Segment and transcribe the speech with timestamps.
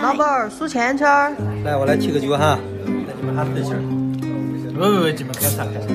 [0.00, 1.34] 老板儿数钱圈儿。
[1.64, 2.56] 来，我来提个酒哈。
[2.56, 3.80] 来，你们喊对气儿。
[4.72, 5.86] 不不不，你们开啥开啥。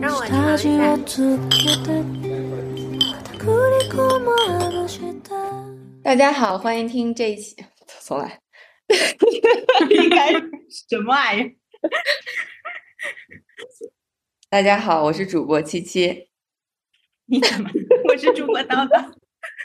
[0.00, 0.96] 让我尝一下。
[6.02, 7.56] 大家好，欢迎听这一期。
[8.04, 8.40] 重来。
[9.90, 11.56] 应该什么玩意？
[14.48, 16.28] 大家好，我是主播七七。
[17.26, 17.70] 你怎么？
[18.08, 19.12] 我是主播叨叨。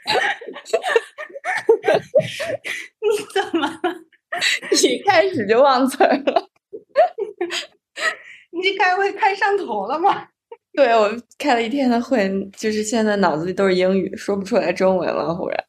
[3.01, 3.81] 你怎么了？
[4.83, 6.49] 一开始就忘词儿了。
[8.51, 10.27] 你这开会开上头了吗？
[10.73, 15.33] 对，我开了一天的会，就是现在脑子里都是英语，说不出来中文了。
[15.33, 15.65] 忽然，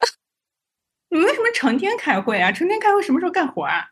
[1.10, 2.50] 你为什么成天开会啊？
[2.52, 3.86] 成天开会什么时候干活啊？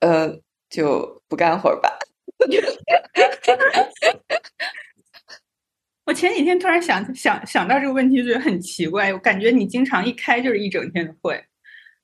[0.00, 1.96] 呃，就不干活吧。
[6.04, 9.12] 我前几天突然想想想到这个问题，觉得很奇怪。
[9.12, 11.44] 我感觉你经常一开就是一整天的会，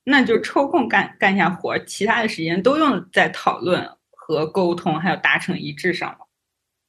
[0.05, 6.19] 那就抽空干干一下活，其他的时间都用在讨论和沟通，还有达成一致上了。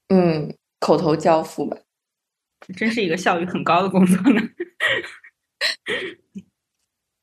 [0.08, 1.76] 嗯，口头交付吧，
[2.76, 4.40] 真是一个效率很高的工作呢。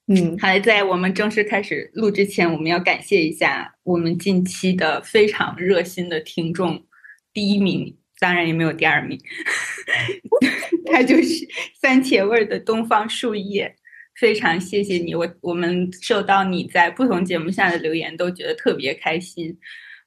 [0.07, 6.85] 嗯，好，在我们正式开始录之前，我们要感谢一下我们近期的非常热心的听众，
[7.31, 7.97] 第一名。
[8.19, 9.19] 当然也没有第二名，
[10.91, 11.47] 他就是
[11.81, 13.75] 番茄味的东方树叶，
[14.19, 19.55] 非常谢谢你，我我们受到你在不同节目下的留言，都觉得特别开心。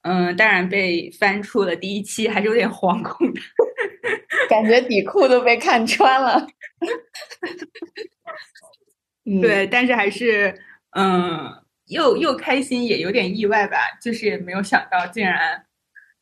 [0.03, 3.41] 嗯，当然被翻出了第一期，还是有点惶恐的，
[4.51, 6.47] 感觉底裤都被看穿了。
[9.41, 10.59] 对，但是还是
[10.97, 11.49] 嗯，
[11.87, 15.65] 又又开心，也有点意外吧，就是也没有想到，竟然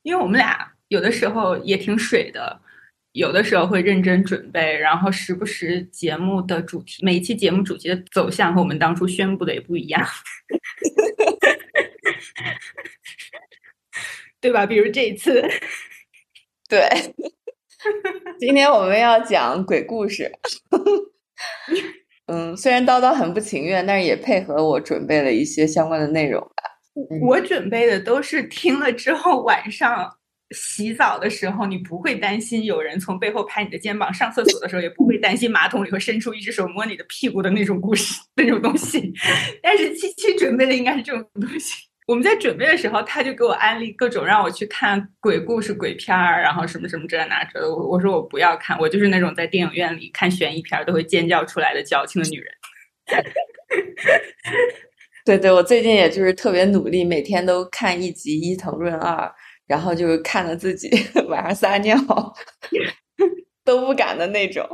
[0.02, 0.72] 因为我们俩。
[0.88, 2.60] 有的时候也挺水的，
[3.12, 10.06] 有的时候会认真准备，然后时不时节目的主题，每一期节目主题的走向和我们当初宣布的也不一样，
[14.40, 14.64] 对吧？
[14.64, 15.42] 比如这一次，
[16.68, 16.88] 对，
[18.38, 20.30] 今天我们要讲鬼故事。
[22.26, 26.78] 嗯，虽然叨叨很不情愿，但是也配合我准备了一些相关的内容吧。
[27.26, 30.14] 我准备的都是听了之后晚上。
[30.50, 39.12] 洗澡的时候，你不会担心有人从背后拍你的肩膀；上厕所的时候，也不会担心马桶里会伸出一只手摸你的屁股的那种故事、那种东西。
[39.62, 41.74] 但是七七准备的应该是这种东西。
[42.06, 47.68] 我们在准备的时候，他就给我安利各种让我去看鬼故事、鬼片儿，然后什么什么这那这的。
[47.68, 52.50] 我我说我不要看，我就是那种在电影院里看悬疑片都会尖叫出来的矫情的女人。
[55.26, 59.26] 对对，我最近也就是特别努力，每天都看一集《伊藤润二》。
[59.68, 60.90] 然后就是看了自己
[61.28, 61.96] 晚上撒尿
[63.64, 64.66] 都不敢的那种，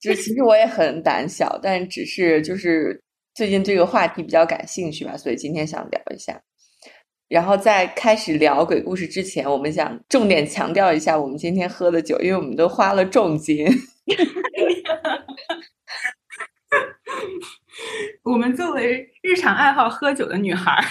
[0.00, 3.00] 就其实我也很胆小，但只是就是
[3.34, 6.40] 最近这个话题比较感兴趣吧，所以今天想聊一下。
[7.28, 13.66] 然后在开始聊鬼故事之前，我们想重点强调一下我们今天喝的酒，因为我们都花了重金。
[18.24, 20.84] 我们作为日常爱好喝酒的女孩儿。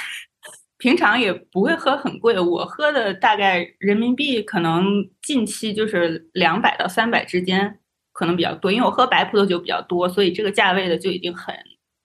[0.82, 7.78] 平常也不会喝很贵，我喝的大概人民币可能近期就是两百到三百之间，
[8.12, 8.72] 可能比较多。
[8.72, 11.56] 因为我喝白葡萄酒比较多，所以这个价位的就已经很，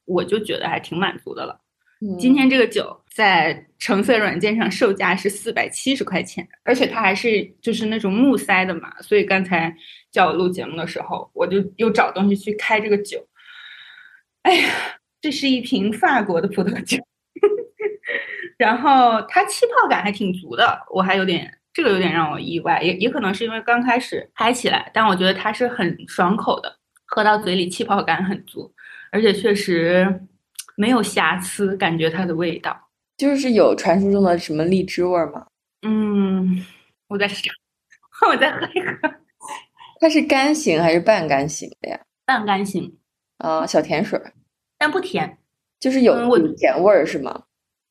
[0.04, 1.58] 我就觉得还挺满足的了。
[2.18, 9.74] 今天这个酒在橙色软件上售价是四百七十块钱，而且它还是就是那种木塞的嘛，所以刚才
[10.12, 13.26] 叫我录节目的时候，我就又找东西去开这个酒。
[14.42, 14.68] 哎呀，
[15.22, 17.02] 这是一瓶法国的葡萄酒。
[18.56, 28.72] 然后它气泡感还挺足的，我还有点这个有点让我意外，也也可能是因为刚开始嗨起来，但我觉得它是很爽口的，喝到嘴里气泡感很足，
[29.12, 30.20] 而且确实
[30.76, 32.76] 没有瑕疵，感觉它的味道
[33.16, 35.46] 就是有传说中的什么荔枝味吗？
[35.82, 36.64] 嗯，
[37.08, 37.50] 我再试，
[38.26, 39.14] 我再喝一喝。
[40.00, 42.00] 它是干型还是半干型的呀？
[42.26, 42.98] 半干型
[43.38, 44.20] 啊，小甜水，
[44.78, 45.38] 但不甜，
[45.80, 46.14] 就是有
[46.54, 47.44] 甜味儿是吗？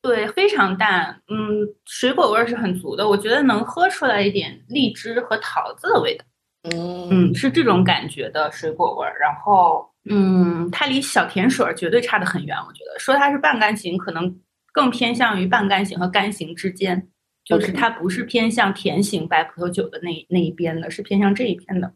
[0.06, 6.24] 对，非常淡，嗯，水果味儿是很足的，我觉得能喝出来一点荔枝和桃子的味道，
[6.70, 9.18] 嗯嗯，是这种感觉的水果味儿。
[9.18, 14.32] 然后，嗯，它离小甜水儿绝对差得很远，我觉得说它是半干型，可能
[14.72, 17.08] 更偏向于半干型和干型之间，
[17.44, 21.92] 就是它不是偏向甜型白葡萄酒的那那一边的，是偏向这一边的。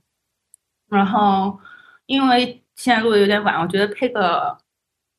[0.89, 1.61] 然后，
[2.07, 4.59] 因为现在录的有点晚，我觉得配个。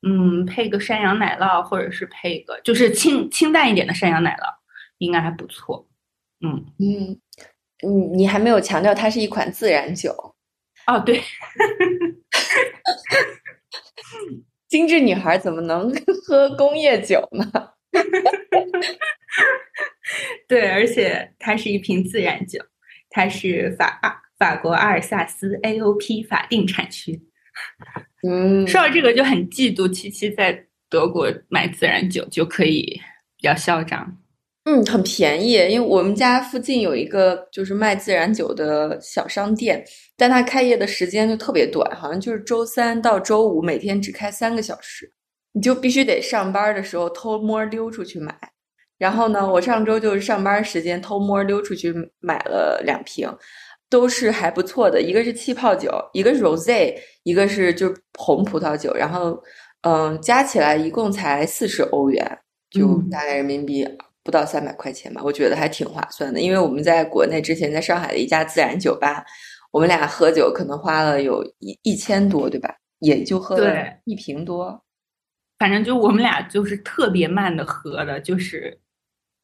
[0.04, 4.42] 嗯，配个山羊奶酪，或者是配个就是清清淡一点的山羊奶酪，
[4.98, 5.88] 应该还不错。
[6.44, 7.20] 嗯嗯，
[7.82, 10.34] 你你还没有强调它是一款自然酒
[10.88, 11.22] 哦，对，
[14.68, 15.88] 精致女孩怎么能
[16.26, 17.46] 喝工业酒呢？
[20.48, 22.58] 对，而且它是一瓶自然酒，
[23.08, 24.00] 它是法
[24.36, 27.22] 法国阿尔萨斯 AOP 法定产区。
[28.28, 33.00] 嗯，说到这个就很嫉妒七七在德国买自然酒就可以
[33.36, 34.18] 比较嚣张。
[34.64, 39.84] 嗯，很便宜，因为我们家附近有一个就是卖自然酒的小商店，
[40.16, 45.12] 但它开业的时间就特别短，好像就是周三到周五每天只开三个小时，
[45.52, 48.38] 你就必须得上班的时候偷摸溜出去买。
[48.98, 53.28] 然后呢，我上周就是上班时间偷摸溜出去买了两瓶，
[53.92, 56.94] 都是还不错的，一个是气泡酒，一个是 rose，
[57.24, 59.38] 一个是就是红葡萄酒，然后
[59.82, 62.38] 嗯，加起来一共才四十欧元，
[62.70, 63.86] 就大概人民币。
[64.24, 66.40] 不到三百块钱吧，我觉得还挺划算的。
[66.40, 69.24] 因为我们在国内之前在上海的一家自然酒吧，
[69.72, 72.72] 我们俩喝酒可能花了有一一千多，对吧？
[73.00, 73.74] 也就喝了
[74.04, 74.80] 一瓶多。
[75.58, 78.78] 反正就我们俩就是特别慢的喝的，就是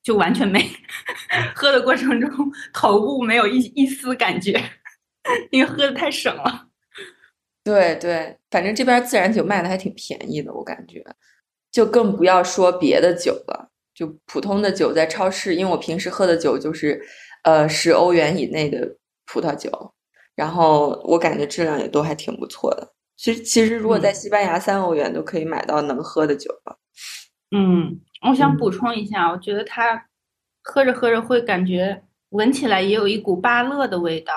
[0.08, 0.58] 就完全没
[1.54, 2.30] 喝的过程中
[2.72, 4.58] 头部没有一一丝感觉，
[5.52, 6.66] 因为喝的太省了。
[7.62, 11.04] 对对，反正这边自然酒卖的还挺便宜的，我感觉，
[11.70, 13.68] 就更不要说别的酒了。
[13.94, 16.98] 就普通的酒在超市，因为我平时喝的酒就是，
[17.44, 18.96] 呃，十欧元以内的
[19.26, 19.92] 葡萄酒，
[20.34, 22.94] 然后我感觉质量也都还挺不错的。
[23.18, 26.78] 其实，其实如果在西班牙，三欧元都可以买到能喝的酒了。
[27.50, 30.06] 嗯，我想补充一下，我觉得它
[30.62, 34.34] 喝着喝着会感觉闻起来也有一股芭乐的味道。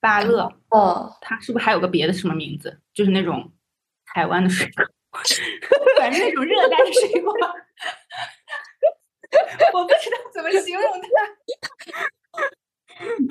[0.00, 2.80] 芭乐，哦，它是不是还有个别的什么名字？
[2.92, 3.52] 就是那种
[4.06, 4.84] 台湾的水果，
[5.98, 7.32] 反正那种热带的水果。
[9.72, 11.08] 我不知道怎么形容它，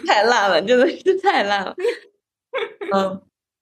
[0.07, 1.75] 太烂了，真的是太烂了。
[2.93, 3.21] 嗯，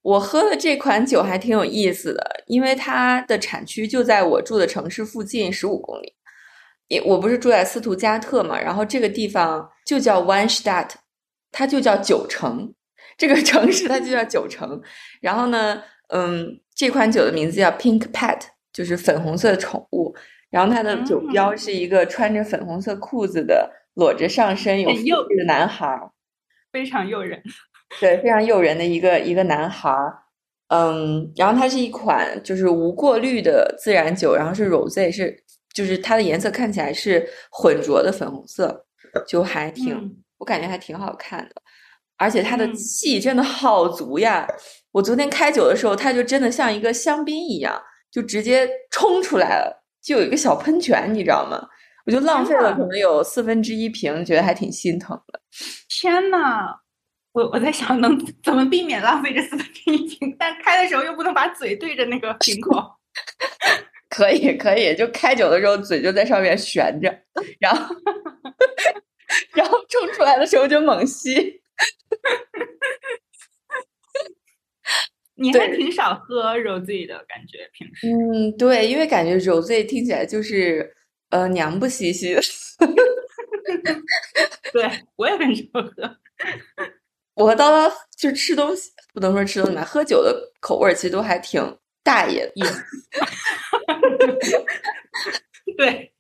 [0.10, 6.16] 我喝的这款酒还挺有意思的，因为它的产区就在我住的城市附近十五公里。
[6.88, 10.90] 也我不是住在斯图加特嘛，然后这个地方就叫 Weinstadt，
[11.52, 12.74] 它就叫九城，
[13.16, 14.82] 这个 城市它就叫九城。
[15.22, 18.40] 然后呢，嗯，这款酒的名字叫 Pink Pet，
[18.74, 20.16] 就是粉红色的宠物。
[20.50, 26.10] 然后它的酒标是一个穿着粉红色裤子的、裸着上身有诱的男孩，
[26.72, 27.44] 非常诱人。
[28.00, 30.18] 对，非常诱人的一个一个男孩儿。
[30.68, 35.44] 嗯，然后它是一款就是无过滤的自然酒，然后是 rose，是
[35.74, 38.86] 就是它的颜色看起来是混浊的粉红色，
[39.28, 41.56] 就还挺，我感觉还挺好看的。
[42.18, 44.46] 而且它的气真的好足呀！
[44.92, 47.82] 我昨天开酒的时候，它就真的像一个香槟一样，
[48.12, 49.84] 就直接冲出来了。
[50.04, 51.66] 就有一个小喷泉，你知道吗？
[52.06, 55.40] 我就浪费了可能有四分之一瓶，觉得还挺心疼的。
[55.88, 56.76] 天呐，
[57.32, 62.96] 我我在想能怎么避免浪费这四分之一瓶，但开的时候又不能把嘴对着那个瓶口。
[64.10, 67.24] 可以可以，就开酒的时候嘴就在上面悬着，
[67.60, 67.96] 然后
[69.54, 71.62] 然后冲出来的时候就猛吸。
[75.36, 78.08] 你还挺少喝 rose 的感觉，平时。
[78.08, 80.94] 嗯，对，因为感觉 rose 听起来就是
[81.30, 82.42] 呃娘不兮兮的。
[84.74, 86.18] 对我也很少喝。
[87.40, 92.54] 我和叨叨就吃东西，不能说吃东西吧，喝酒的口味其实都还挺大爷的。
[95.78, 96.12] 对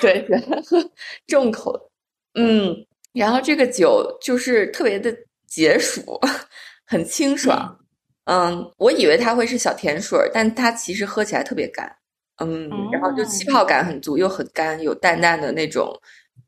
[0.00, 0.26] 对，
[0.64, 0.90] 喝
[1.26, 1.90] 重口。
[2.34, 2.74] 嗯，
[3.12, 5.14] 然后这个酒就是特别的
[5.46, 6.18] 解暑，
[6.86, 7.76] 很清爽。
[8.24, 11.94] 嗯，我以为它会是小甜水儿，但它其实喝起来特别干，
[12.38, 15.92] 嗯，然后就气泡感很足，又很干，有淡淡的那种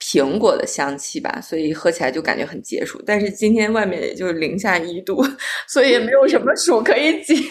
[0.03, 3.01] 苹果的香气吧，所以喝起来就感觉很解暑。
[3.07, 5.23] 但是今天外面也就零下一度，
[5.69, 7.35] 所以也没有什么暑可以解。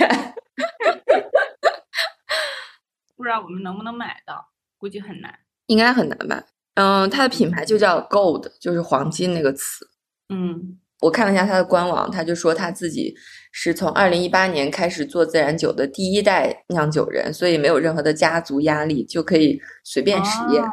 [3.16, 4.46] 不知道我们能不能买到，
[4.78, 5.34] 估计很难，
[5.68, 6.44] 应该很难吧？
[6.76, 9.88] 嗯，它的品牌就叫 Gold，就是黄金那个词。
[10.30, 13.16] 嗯，我看了一下它的官网，他就说他自己。
[13.54, 20.64] 是从二零一八年开始做自然酒的第一代酿酒人，所以没有任何的家族压力，就可以随便实验。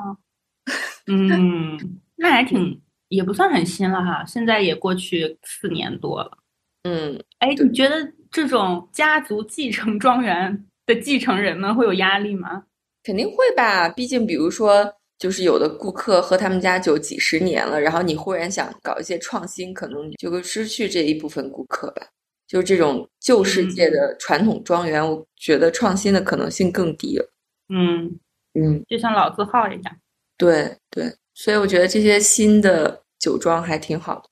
[1.07, 1.79] 嗯，
[2.17, 6.39] 那还挺也不算很新了哈，现在也过去四年多了。
[6.85, 7.97] 嗯，哎，你觉得
[8.31, 12.65] 这种家族继承庄园的继承人们会有压力吗？
[13.03, 22.07] 肯定会吧，毕竟比如说，就是有的顾客喝他们家酒几十年了，然后你忽然想搞一些创新，可能就会失去这一部分顾客吧。
[22.47, 27.31] 就这种旧世界的传统庄园，我觉得创新的可能性更低了。
[27.69, 28.19] 嗯
[28.55, 29.97] 嗯，就像老字号一样。
[30.39, 34.23] 对对，所以我觉得这些新的酒庄还挺好的。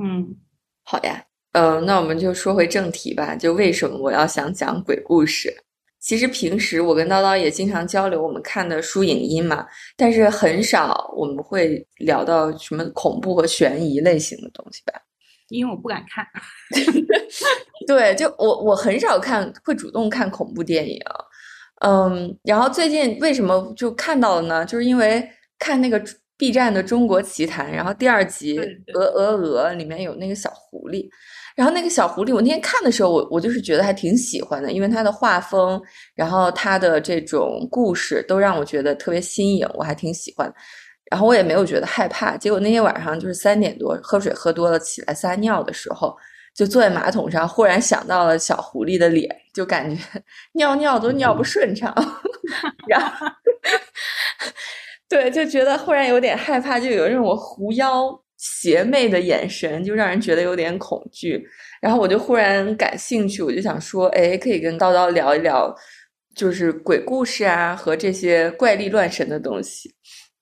[0.00, 0.36] 嗯，
[0.84, 1.24] 好呀。
[1.52, 3.34] 呃，那我们就说回正题吧。
[3.34, 5.64] 就为什么我要想讲鬼故事？
[5.98, 14.92] 其实平时我跟叨叨也经常交流我们看的书影音嘛，但是很少我们会聊到什么恐怖和悬疑类型的东西吧。
[15.48, 16.24] 因为我不敢看。
[17.88, 21.00] 对，就我我很少看，会主动看恐怖电影。
[21.80, 24.64] 嗯，然后最近为什么就看到了呢？
[24.64, 26.02] 就是因为看那个
[26.36, 28.58] B 站的《中国奇谭》，然后第二集
[28.94, 31.08] 《鹅鹅鹅》里面有那个小狐狸，
[31.54, 35.80] 然后那个小狐狸，我那天看的时候，我我就是觉得还挺喜欢的，因为它的画风，
[36.14, 40.52] 然后它的这种故事都让我觉得特别新颖，我还挺喜欢。
[41.10, 42.36] 然后我也没有觉得害怕。
[42.36, 46.14] 结果那天晚上就是三点多，喝水喝多了起来撒尿的时候。
[46.58, 50.02] 就坐在马桶上，忽然想到了小狐狸的脸，就感觉
[50.54, 51.94] 尿尿都尿不顺畅，
[52.88, 53.28] 然后
[55.08, 61.46] 对，就觉得忽然有点害怕，就有那种狐妖邪魅的眼神，就让人觉得有点恐惧。
[61.80, 65.72] 然后我就忽然感兴趣，我就想说，哎，可以跟叨叨聊一聊，
[66.34, 69.94] 就是鬼故事啊和这些怪力乱神的东西。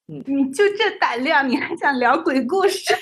[0.08, 2.94] 嗯，你就这胆量，你还想聊鬼故事？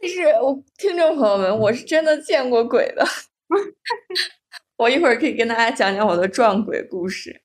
[0.00, 3.06] 但是我听众朋友们，我是真的见过鬼的。
[4.76, 7.42] 我一会儿可以跟大家讲讲我的撞鬼故事。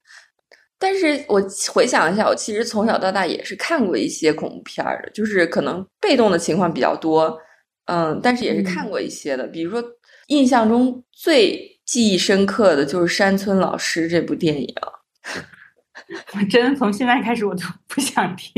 [0.78, 1.42] 但是我
[1.72, 7.40] 回想一下，我其实从小到大也是看过一些恐怖片的，就是可能被动的情况比较多。
[7.86, 9.48] 嗯，但是也是看过一些的。
[9.48, 9.84] 比如说，
[10.28, 14.74] 印象中最记忆深刻的就是《山村老师》这部电影。
[16.34, 18.52] 我真的从现在开始我都不想听。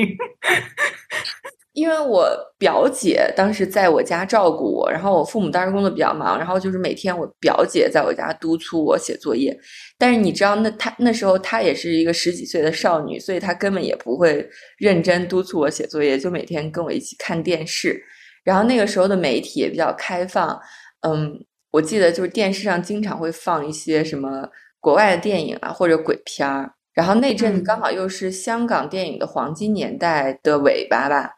[1.74, 9.58] 因为我表姐当时在我家照顾我，然后我父母当时工作比较忙，然后就是每天我表姐在我家督促我写作业。
[9.98, 18.00] 但是你知道，那她那时候她也是一个十几岁的少女，所以她根本也不会认真督促我写作业，就每天跟我一起看电视。
[18.44, 20.60] 然后那个时候的媒体也比较开放，
[21.02, 24.48] 嗯，我记得就是电视上经常会放一些什么
[24.80, 26.72] 国外的电影啊或者鬼片儿。
[26.94, 31.24] 然后那阵子刚好又是香港电影的黄金年代的尾巴吧。
[31.26, 31.34] 嗯，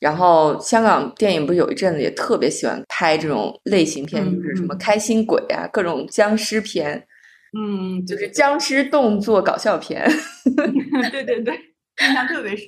[0.00, 7.06] 然后香港电影不是有一阵子也特别喜欢拍这种类型片，就是什么开心鬼啊，各种僵尸片，
[7.56, 10.04] 嗯，就是僵尸动作搞笑片。
[11.12, 12.66] 对对对，印象特别深。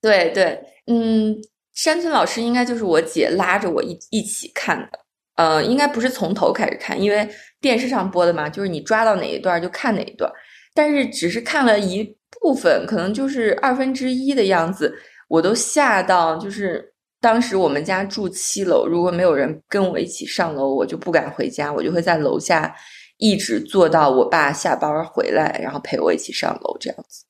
[0.00, 1.36] 对对，嗯，
[1.74, 5.00] 山村老师应该就是我姐拉着我一一起看的，
[5.34, 7.28] 呃，应该不是从头开始看，因为
[7.60, 10.30] 电视上播的嘛，就是你抓到哪一段就看哪一段，
[10.74, 14.96] 但是只是看了一部分，可能就是二分之一的样子。
[15.28, 22.74] 我都吓到，就是当时我们家住七楼，如果没有人跟我一起上楼，我就不敢回家，我就会在楼下
[23.18, 27.24] 一直坐到我爸下班回来，然后陪我一起上楼这样子。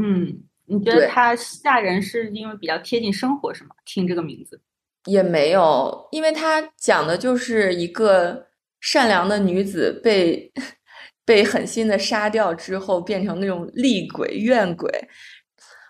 [0.00, 3.70] 嗯，你觉得他吓人是因为比较贴近生活是吗？
[3.84, 4.60] 听这个名字
[5.04, 8.46] 也没有，因为他讲的就是一个
[8.80, 10.50] 善良的女子被
[11.26, 14.88] 被狠心的杀掉之后，变成那种厉鬼怨鬼。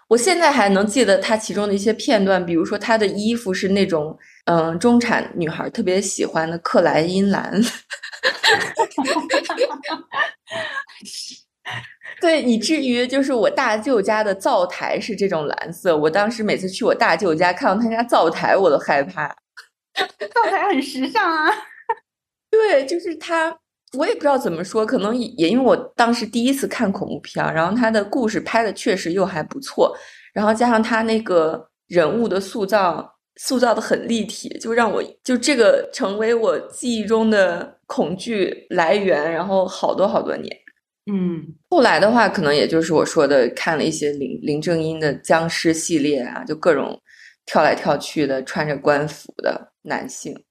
[0.09, 7.53] 我现在还能记得他其中的一些片段，比如说他的衣服是那种，嗯，中产女孩特别喜欢的克莱因蓝，
[12.21, 15.97] 对，以至于就是我大舅家的灶台是这种蓝色。
[15.97, 19.29] 我当时每次去我大舅家，看到他家灶台，我都害怕。
[20.35, 21.53] 灶台很时尚啊，
[22.50, 23.59] 对，就是他。
[23.97, 29.97] 我也不知道怎么说，可能也因为我当时第一次看恐怖片，然后他的故事拍的确实又还不错，
[30.35, 40.54] 然后加上他那个人物的塑造，塑造的很立体，就让我就这个成为我记忆中的恐惧来源，然后好多好多年。
[41.11, 47.00] 嗯，后来的话，可能也就是我说的看了一些林林正英的僵尸系列啊，就各种
[47.47, 50.38] 跳来跳去的穿着官服的男性。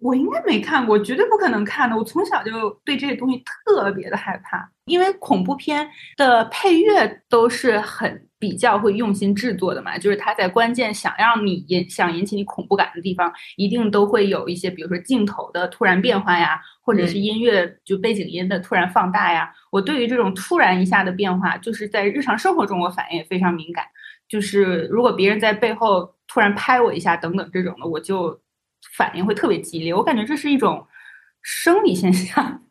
[0.00, 1.96] 我应该没看过，绝对不可能看的。
[1.96, 19.52] 我从小就对这些东西特别的害怕，因为恐怖片的配乐都是很比较会用心制作的嘛，就是它在关键想让你引想引起你恐怖感的地方，一定都会有一些，比如说镜头的突然变化呀，或者是音乐就背景音的突然放大呀。
[19.70, 23.84] 我对于这种突然一下的变化，就是在日常生活中我反应也非常敏感，
[24.26, 28.40] 就是如果别人在背后突然拍我一下等等这种的，我就。
[28.96, 30.86] 反应会特别激烈，我感觉这是一种
[31.42, 32.62] 生理现象。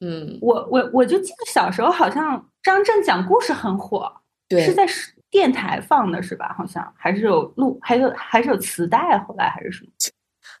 [0.00, 4.10] 嗯， 我我我就记得小时候好像张震讲故事很火，
[4.48, 4.86] 对，是在
[5.30, 6.54] 电台放的是吧？
[6.56, 9.90] 好像还是有录，还有还是有磁带，后来还是什么？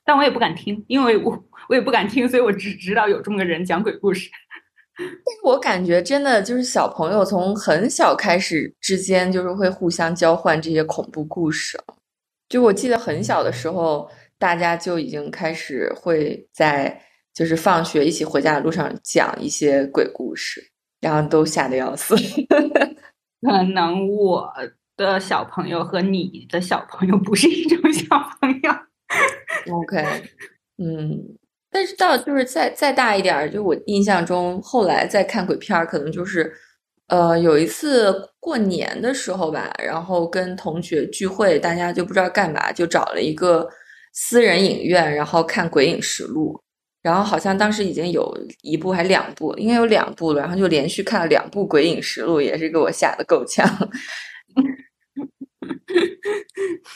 [0.04, 4.30] 但我也不敢听，因为我我也不敢听，所以我只知道有这么个人讲鬼故事。
[4.96, 11.80] 但是我感觉真的就是小朋友从很小开始之间就是会互相交换这些恐怖故事。
[12.48, 17.00] 就我记得很小的时候，大家就已经开始会在
[17.32, 22.16] 就是放学一起回家的路上讲一些鬼故事，然后都吓得要死。
[23.46, 24.52] 可能我
[24.96, 28.06] 的小朋友和你的小朋友不是一种小
[28.40, 28.72] 朋友。
[29.72, 30.02] OK，
[30.78, 31.36] 嗯。
[31.72, 36.52] 但是到就是再再大一点儿，就我印象中，后来再看鬼片儿，可能就是，
[37.06, 43.68] 呃，有一次过年的时候吧，然后跟同学聚会，大家就不知道干嘛，就找了一个
[44.12, 46.54] 私人影院，然后看《鬼影实录》，
[47.02, 53.66] 然后好像当时已经有一部还两部，应该有两部了，然后就连续看了两部《鬼影实录》，也是给我吓得够呛。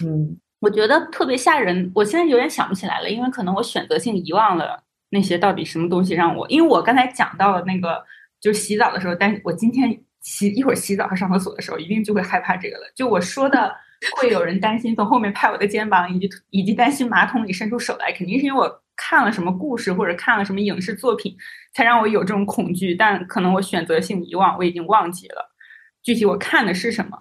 [0.05, 0.39] 嗯。
[0.61, 6.49] 我觉得特别吓人，我现在有点想不起来了，因为可能我选择性遗忘了那些到底什么东西让我。
[6.49, 8.03] 因为我刚才讲到了那个，
[8.41, 12.85] 就洗澡的时候，但我今天洗一会儿洗澡和上厕所的时候，一定就会害怕这个了。
[12.97, 13.75] 就我说的，
[14.17, 21.37] 会有人担心从后面拍我的肩膀，以及以及担心马桶里伸出手来，肯定是因为我看了什么故事或者看了什么影视作品，
[21.73, 22.95] 才让我有这种恐惧。
[22.95, 25.55] 但可能我选择性遗忘，我已经忘记了
[26.03, 27.19] 具体我看的是什么。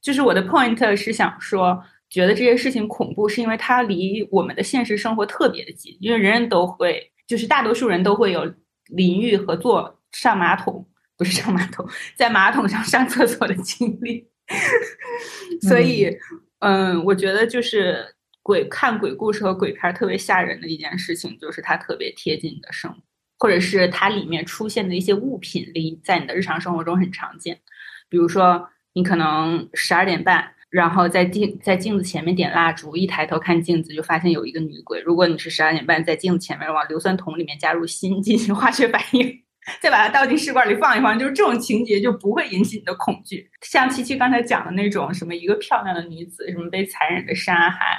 [0.00, 1.82] 就是我的 point 是想说。
[2.08, 5.94] 觉得这些事情恐怖，是因为它离我们的现实生活特别的近。
[6.00, 8.44] 因为人人都会，就是大多数人都会有
[8.84, 10.86] 淋浴和坐上马桶，
[11.18, 14.24] 不是上马桶，在马桶上上厕所的经历。
[15.62, 16.16] 所以，
[16.60, 22.98] 嗯，我觉得就是鬼看鬼故事和鬼片特别吓人的一件事情，就是它特别贴近你的生活，
[23.38, 27.60] 或者是它里面出现的一些物品离在你的日常生活中很常见。
[28.08, 30.52] 比如说，你可能十二点半。
[30.68, 35.00] 然后在镜在镜子前面点蜡烛，一抬头看镜子就发现有一个女鬼。
[35.00, 39.42] 如果你是十二点半在镜子前面往硫酸桶里面加入锌进行化学反应，
[39.80, 43.48] 再把它倒进试管里放一放，就是这种情节就不会引起你的恐惧。
[43.62, 47.98] 像七七刚才讲的那种什么一个漂亮的女子什么被残忍的杀害，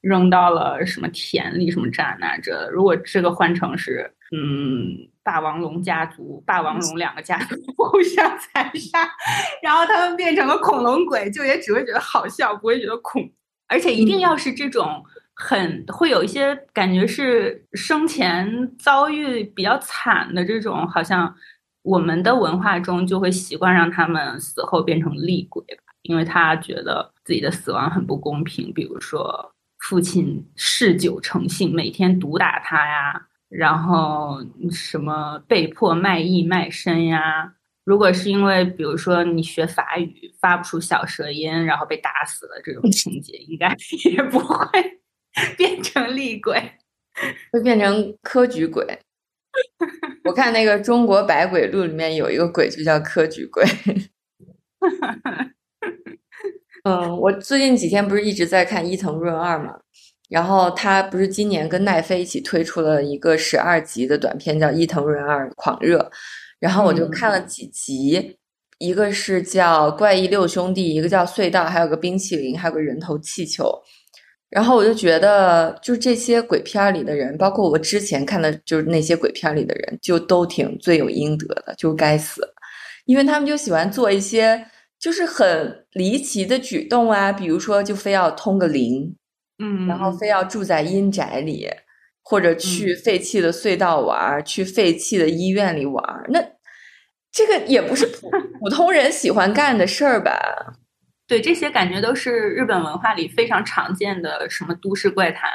[0.00, 5.08] 扔到了什么田里什么这那这，如果这个换成是嗯。
[5.24, 9.10] 霸王龙家族，霸王龙两个家族 互相残杀，
[9.62, 13.26] 然后他们变成了恐龙鬼，就也只会觉得好笑，不会觉得恐。
[13.66, 15.02] 而且一定要是这种
[15.34, 21.34] 很会有一些感觉是生前遭遇比较惨的这种，好像
[21.82, 25.64] 我们的文化中就会习惯让他们死后变成厉鬼，
[26.02, 28.72] 因为他觉得自己的死亡很不公平。
[28.72, 33.26] 比如说父亲嗜酒成性，每天毒打他呀。
[33.50, 37.52] 然后什么被迫卖艺卖身呀？
[37.84, 43.76] 如果是因为比如说你学法语发不出小舌音，然后被打死了这种情节，应该
[44.10, 44.66] 也不会
[45.56, 46.72] 变成厉鬼，
[47.52, 48.98] 会变成科举鬼。
[50.24, 53.64] 我看那个《中国百鬼录》里面有一个鬼就叫科举鬼。
[56.84, 59.78] 嗯，我最近几天不是一直在看伊藤润二嘛？
[60.28, 65.98] 然后他不是今年跟奈飞一起推出了一个十二集的短片，叫《伊藤润二狂热》。
[66.58, 68.38] 然后我就看了几集，
[68.78, 73.82] 一个是叫《怪异六兄弟》，一个叫《隧道》，还有个冰淇淋，还有个人头气球。
[74.54, 82.40] 然后我就觉得，就这些鬼片里的人，包括我之前看的，就是那些鬼片里的人，就都挺罪有应得的，就该死，
[83.04, 84.64] 因为他们就喜欢做一些
[85.00, 89.16] 就是很离奇的举动啊，比如说就非要通个灵。
[89.58, 91.68] 嗯，然后非要住在阴宅里，
[92.22, 96.40] 或者去废弃的隧道玩，去废弃的医院里玩，那
[97.30, 100.32] 这个也不是普 普通人喜欢干的事儿吧？
[101.26, 105.50] 对，这些感觉都是日本文化里非常常见的，什么都市怪谈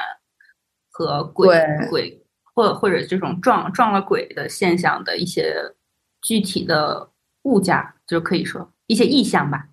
[0.90, 1.48] 和鬼
[1.88, 5.54] 鬼，或或者这种撞撞了鬼的现象的一些
[6.22, 7.10] 具体的
[7.42, 9.68] 物件，就可以说一些意象吧。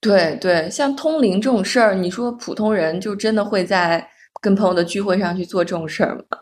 [0.00, 6.38] 对对，像通灵这种事儿，你说普通人就真的会在跟朋友的聚会上去做这种事儿吗？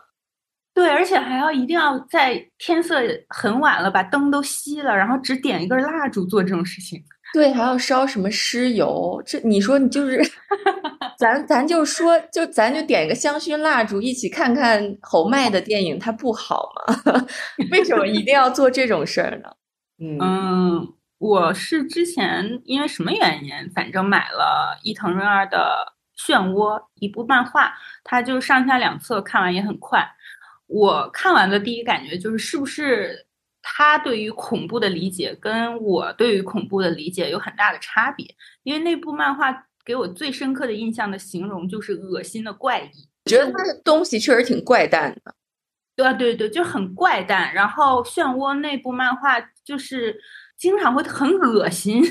[0.73, 7.03] 对，而且还要一定要在天色很晚了，把灯都熄了，然后只点一根蜡烛做这种事情。
[7.33, 9.21] 对，还要烧什么尸油？
[9.25, 10.21] 这你说你就是，
[11.17, 17.25] 咱咱就说，就咱就点个香薰蜡烛，一起看看侯麦的电影，它不好吗？
[17.71, 19.49] 为什么一定要做这种事儿呢？
[19.99, 20.93] 嗯。
[21.19, 25.85] 我是之前因为什么原因，反正买了伊藤润二的
[26.19, 27.71] 《漩涡》一部漫画，
[28.03, 30.03] 它就上下两册看完也很快。
[30.65, 33.27] 我看完的第一感觉就是，是不是
[33.61, 38.25] 他对于恐怖的理解跟我对于恐怖的理解有很大的差别？
[38.63, 43.07] 因为那部漫画给我最深刻的印象的形容就是恶心的怪异。
[43.25, 45.35] 我觉得他的东西确实挺怪诞的。
[45.95, 47.53] 对啊对对，就很怪诞。
[47.53, 50.19] 然后漩涡那部漫画就是
[50.57, 52.01] 经常会很恶心，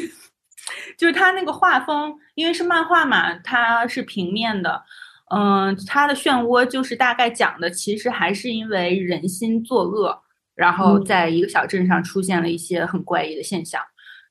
[0.97, 4.85] 就是他那个画风，因为是漫画嘛，它是平面的。
[5.35, 10.23] 嗯，他的漩涡就是大概讲的，其实还是因为人心作恶，
[10.61, 13.83] 然后在一个小镇上出现了一些很怪异的现象。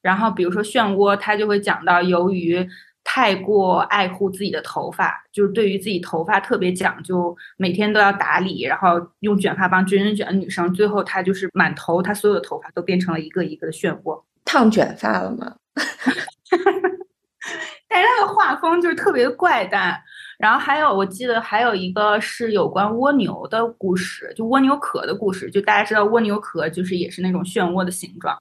[0.02, 2.66] 然后比如说漩涡，他就会讲到由于。
[3.12, 14.22] 太过爱护自己的头发，就是对于自己头发特别讲究，每天都要打理，然后用卷发棒卷卷卷的女生，最后她就是满头，她所有的头发都变成了一个一个的漩涡。
[14.46, 15.56] 烫卷发了吗？
[17.88, 20.00] 但是那个画风就是特别的怪诞。
[20.40, 25.52] 然后还有，我记得还有一个是有关蜗牛的故事，就蜗牛壳的故事。
[25.52, 28.36] 就大家知道蜗牛壳就是也是那种漩涡的形状。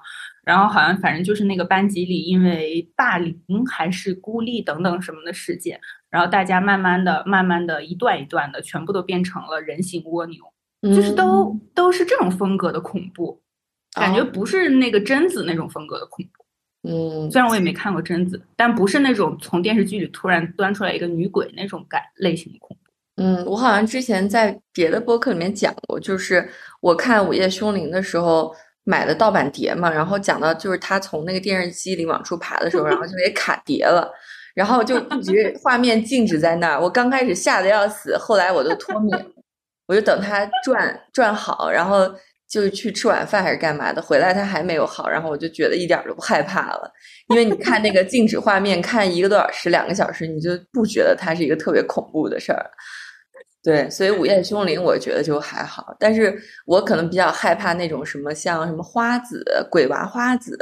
[0.44, 10.42] 然后好像反正就是那个班级里，因为霸凌还是孤立等等什么的事件，然后大家慢慢的、慢慢的一段一段的，全部都变成了人形蜗牛，
[10.82, 13.42] 就是都都是这种风格的恐怖，
[13.92, 16.37] 感觉不是那个贞子那种风格的恐怖。
[16.88, 23.22] 嗯，虽然我也没看过贞子，但不是那种从电视剧里突然端出来一个女鬼那种感类型的恐怖。
[23.22, 26.48] 嗯，我好像之前在别的播客里面讲过，就是
[26.80, 28.54] 我看《午夜凶铃》的时候。
[28.84, 34.10] 买的盗版碟嘛，然后讲到就是他从那个电视机里往出爬的时候，然后就给卡碟了，
[34.54, 36.80] 然后就一直画面静止在那儿。
[36.80, 39.14] 我刚开始吓得要死，后来我就脱敏，
[39.88, 42.10] 我就等他转转好，然后
[42.48, 46.90] 就去吃晚饭还是干嘛的，回来他还没有好，然后我就觉得一点都不害怕了，
[47.28, 52.70] 因为你看那个静止画面看一个多小时、两个小时，你就不觉得它是一个特别恐怖的事儿。
[53.62, 60.56] 对，所以午夜凶铃我觉得就还好，但是我可能比较害怕那种什么像什么花子、鬼娃花子，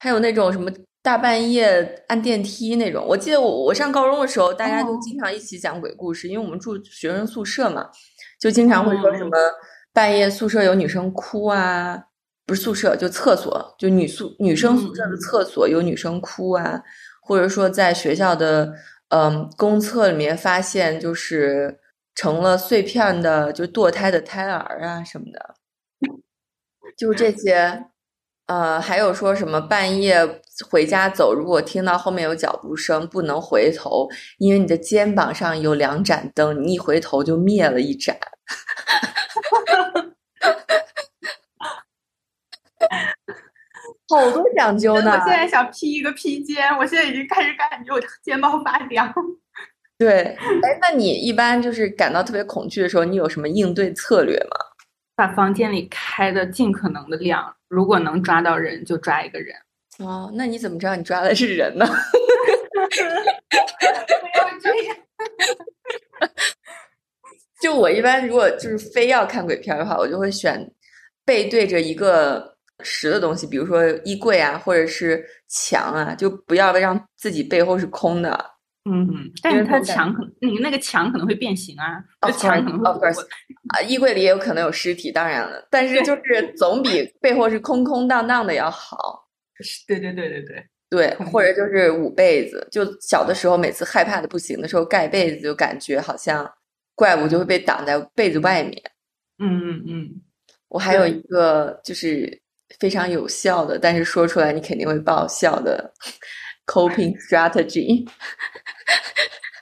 [0.00, 0.68] 还有那种什么
[1.02, 3.04] 大半夜按电梯那种。
[3.06, 7.88] 我记得我我上高中的时候，大家都经常一起讲鬼故事，因为我们住学生宿舍嘛，
[8.40, 9.30] 就经常会说什么
[9.96, 12.04] 半夜宿舍有女生哭啊，
[12.44, 16.82] 不是宿舍就厕所，就女宿女生宿舍的厕所有女生哭啊，
[17.22, 18.74] 或者说在学校的
[19.08, 21.80] 嗯公厕里面发现就是。
[22.18, 25.54] 成了碎片的，就堕胎的胎儿啊什么的，
[26.96, 27.84] 就这些。
[28.46, 30.16] 呃，还有说什么半夜
[30.70, 38.16] 回家走，如果听到后面有脚步声，不能回头，因为你的肩膀上有两盏灯，你一回头就灭了一盏。
[44.08, 45.10] 好多讲究呢！
[45.10, 49.12] 我现在想披一个披肩，我现在已经开始感觉我肩膀发凉。
[49.98, 54.56] 对，哎，那你一般就是感到特别恐惧的时候，你有什么应对策略吗？
[55.16, 59.56] 把房间里开的尽可能的亮，如果能抓到人就抓一个人。
[59.98, 61.86] 哦，那你怎么知道你抓的是人呢？
[61.88, 61.92] 不
[64.38, 64.96] 要这样。
[67.66, 70.64] 就我一般如果就是非要看鬼片的话，我就会选
[71.24, 78.52] 背对着一个实的东西，比如说衣柜啊，或者是墙啊，就不要让自己背后是空的。
[78.88, 79.04] 嗯，
[79.42, 83.08] 但是它墙可能，你那个墙可能会变形啊，墙可能会
[83.74, 89.26] 啊，衣柜里也有可能有尸体，当然了，但是就是总比背后是空空荡荡的要好。
[89.88, 96.48] 对对对对对对，或者就是捂被子，就小的时候每次害怕的不行的时候盖被子，就感觉好像
[96.96, 98.82] 怪物就会被挡在被子外面。
[99.38, 100.22] 嗯嗯嗯，
[100.68, 102.42] 我还有一个就是
[102.80, 105.92] 非常有效的，但是说出来你肯定会爆笑的。
[106.66, 108.08] Coping strategy，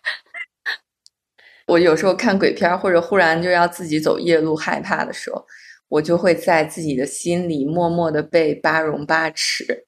[1.68, 5.44] 我有时候看鬼片或者忽然就要自己走夜路害怕的时候，
[5.88, 9.66] 我就会在自己的心里默默的背八荣八耻。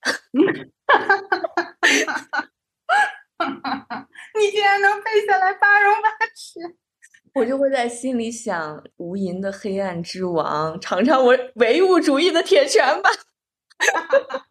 [4.39, 6.61] 你竟然能背下来八荣八耻！
[7.37, 13.11] 我就会在心里想：无垠的黑暗之王，尝尝我唯物主义的铁拳吧！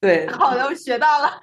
[0.00, 1.42] 对，好的，我学到了。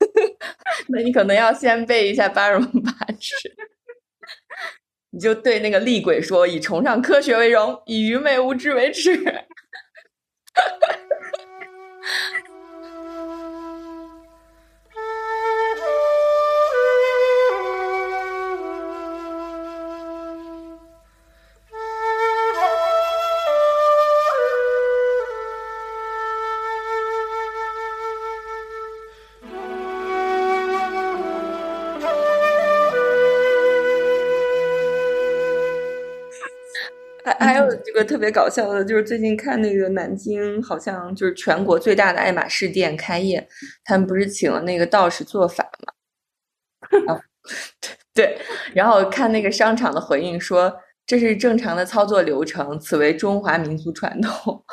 [0.88, 3.54] 那你可能要先背一下八荣八耻，
[5.10, 9.14] 你就对那个厉鬼说：“以崇尚科学为荣，以愚昧无知为耻。
[38.16, 43.46] ”特别搞笑的，就是最近看那个南京，好像就是全国最大的爱马仕店开业，
[43.84, 45.70] 他们不是请了那个道士做法
[47.04, 47.20] 嘛？
[48.14, 48.38] 对，
[48.72, 50.74] 然后看那个商场的回应说，
[51.06, 54.64] 这是正常的操作流程，此为中华民族传统。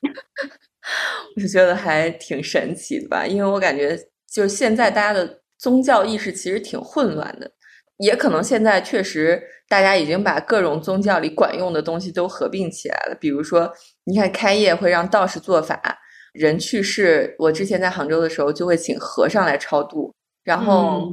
[1.36, 3.94] 我就觉得还挺神奇的吧，因为我感觉
[4.32, 7.52] 就是现在大家的宗教意识其实挺混乱的，
[7.98, 13.16] 也可能现在确实大家已经把各种宗教里管用的东西都合并起来了。
[13.20, 13.72] 比如说，
[14.04, 15.98] 你看开业会让道士做法，
[16.32, 21.12] 人去世，我之前在杭州的时候就会请和尚来超度，然后，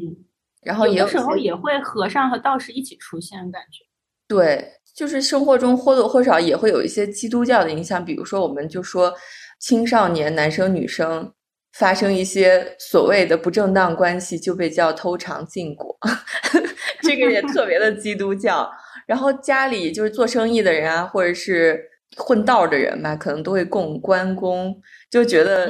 [0.63, 3.83] 然后也有时候也会和尚和道士一起出现，感觉
[4.27, 9.13] 对，就是生活中或多或少也会有一些基督教的影响，比如说我们就说。
[9.57, 11.33] 青少年男生女生
[11.71, 15.97] 发生一些所谓的不正当关系，就被叫偷尝禁果，
[17.05, 18.69] 这个也特别的基督教。
[19.07, 21.79] 然后家里就是做生意的人啊，或者是
[22.17, 24.75] 混道的人吧，可能都会供关公，
[25.11, 25.67] 就觉得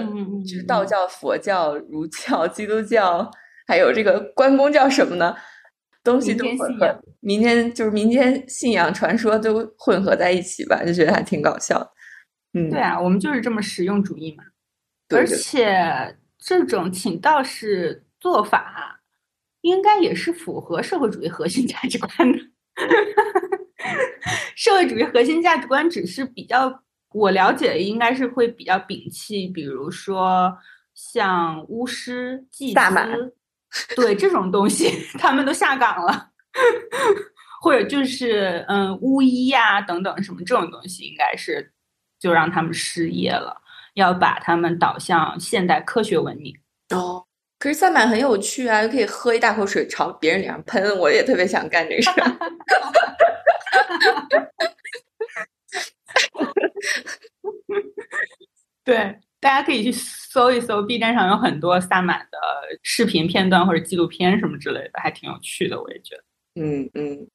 [0.47, 3.29] 就是道教、佛教、儒教、 基督教，
[3.67, 5.35] 还有这个关公叫什么呢？
[6.03, 11.93] 东西都混合，民间就是民间信仰传说都混合在一起吧，就觉得还挺搞笑。
[12.53, 14.43] 嗯对啊，我们就是这么实用主义嘛，
[15.09, 18.94] 而且这种请道士做法，
[19.65, 22.39] 应该也是符合社会主义核心价值观的。
[24.55, 30.55] 社会主义核心价值观只是比较，我了解应该是会比较摒弃，比如说
[30.93, 33.33] 像巫师、祭司，
[33.95, 36.29] 对这种东西， 他们都下岗了，
[37.61, 41.71] 或者就是嗯巫医呀等等什么这种东西，应该是。
[42.17, 43.55] 就让他们失业了，
[43.95, 46.55] 要把他们导向现代科学文明。
[46.89, 47.23] 哦，
[47.57, 52.15] 可是萨满很有趣啊，又可以喝一大口水朝别人脸上喷，我也特别想干这个事儿。
[58.83, 62.37] 对，大家可以去搜一搜，B 站上有很多萨满的
[62.83, 66.23] 视频片段或者纪录片什么之类的，还挺有趣的，我也觉得。
[66.61, 67.27] 嗯嗯。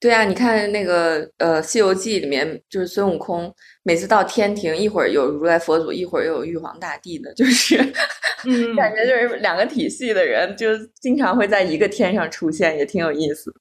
[0.00, 7.76] 对啊，你看那个呃，《西游记》里面就是孙悟空，每次到天庭，一会儿有如来佛祖，一会儿又有玉皇大帝的，就是，
[8.48, 10.68] 嗯，感觉就是两个体系的人，就
[11.02, 13.54] 经常会在一个天上出现，也挺有意思。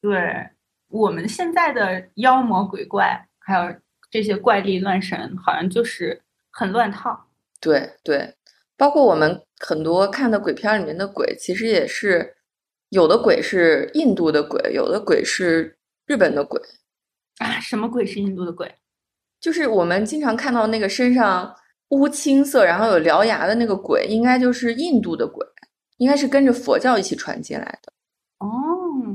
[0.00, 0.18] 对
[0.88, 3.74] 我们现在的妖魔鬼怪，还有
[4.10, 7.28] 这些怪力乱神，好像就是很乱套。
[7.60, 8.34] 对对，
[8.78, 12.34] 包括我们很多看的鬼片里面的鬼，其实也是。
[12.94, 15.76] 有的鬼是印度的鬼，有的鬼是
[16.06, 16.60] 日本的鬼
[17.38, 17.58] 啊！
[17.58, 18.72] 什么鬼是印度的鬼？
[19.40, 21.52] 就是我们经常看到那个身上
[21.88, 25.44] 乌青色，然后有獠牙的那个鬼，应该就是印度的鬼，
[25.96, 27.92] 应该是跟着佛教一起传进来的。
[28.38, 28.48] 哦，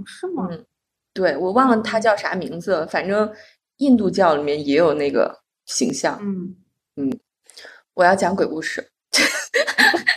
[0.06, 0.50] 是吗？
[0.52, 0.66] 嗯，
[1.14, 3.32] 对我忘了他叫啥名字，反正
[3.78, 6.20] 印度教里面也有那个形象。
[6.22, 6.54] 嗯
[6.98, 7.20] 嗯，
[7.94, 8.92] 我要讲鬼故事。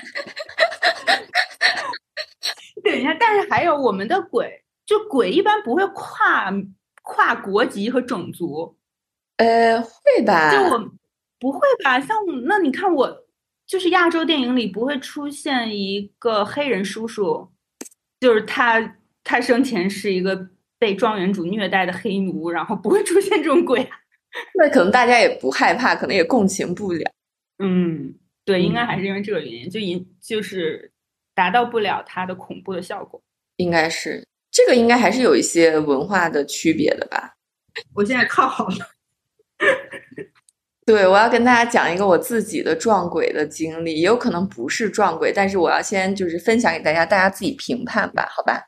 [2.93, 6.53] 等一下，但是还有我们的鬼，就鬼一般不会跨
[7.03, 8.77] 跨国籍和种族，
[9.39, 10.53] 呃，会吧？
[10.53, 10.93] 就我
[11.41, 11.99] 不会吧？
[11.99, 13.25] 像那你看我，
[13.67, 17.51] 就是亚洲电影里不会出现一个黑人叔叔，
[18.21, 23.89] 就是他他生前是一个被庄园主虐待的黑奴，然后不会出现这种鬼。
[24.61, 27.11] 那可能大家也不害怕，可能也共情不了。
[27.59, 30.92] 嗯，对，应该还是因为这个原因，就引就是。
[31.35, 33.23] 达到不了它的恐怖的效果，
[33.57, 37.35] 应该是这个，应该还是有一些文化的区别的吧。
[37.95, 38.77] 我现在靠好了。
[40.85, 48.61] 对，我要跟大家讲一个我自己的撞鬼的经历，也有可能不是撞鬼，但是我要先就是分享给大家，大家自己评判吧，好吧？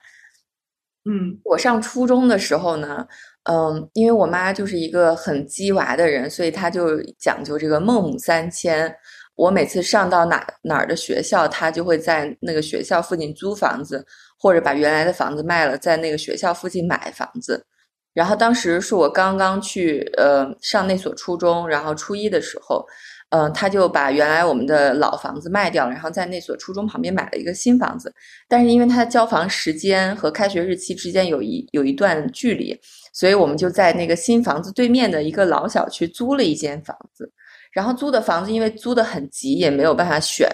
[1.05, 3.07] 嗯，我上初中的时候呢，
[3.50, 8.96] 嗯，因为我妈就是一个很鸡娃的人，所以她就讲究这个孟母三迁。
[9.37, 14.05] 我每次上到哪哪儿的学校，他就会在那个学校附近租房子，
[14.38, 17.66] 或者把原来的房子卖了，在那个学校附近买房子。
[18.12, 22.87] 然后当时是我刚刚去呃上那所初中，然后初一的时候，
[23.31, 28.14] 嗯，他就把原来我们的老房子卖掉了，然后在那所初中旁边买了一个新房子。
[28.49, 32.81] 但是因为他的交房时间和开学日期之间有一有一段距离，
[33.12, 37.33] 所以我们就在那个新房子对面的一个老小区租了一间房子。
[37.74, 40.48] 然后租的房子，因为租的很急，也没有办法选，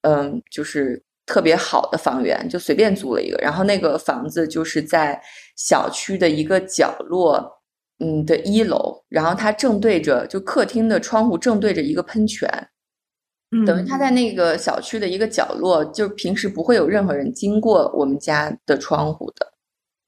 [0.00, 3.36] 嗯，就是特别好的房源，就随便租了一个。
[3.36, 5.20] 然后那个房子就是在
[5.56, 7.46] 小区的一个角落，
[8.00, 9.04] 嗯的一楼。
[9.08, 12.48] 然后它正对着，就客厅的窗户正对着一个喷泉，
[13.66, 19.52] 等于他在那个小区的一个角落，就平时不会有任何人经过我们家的窗户的。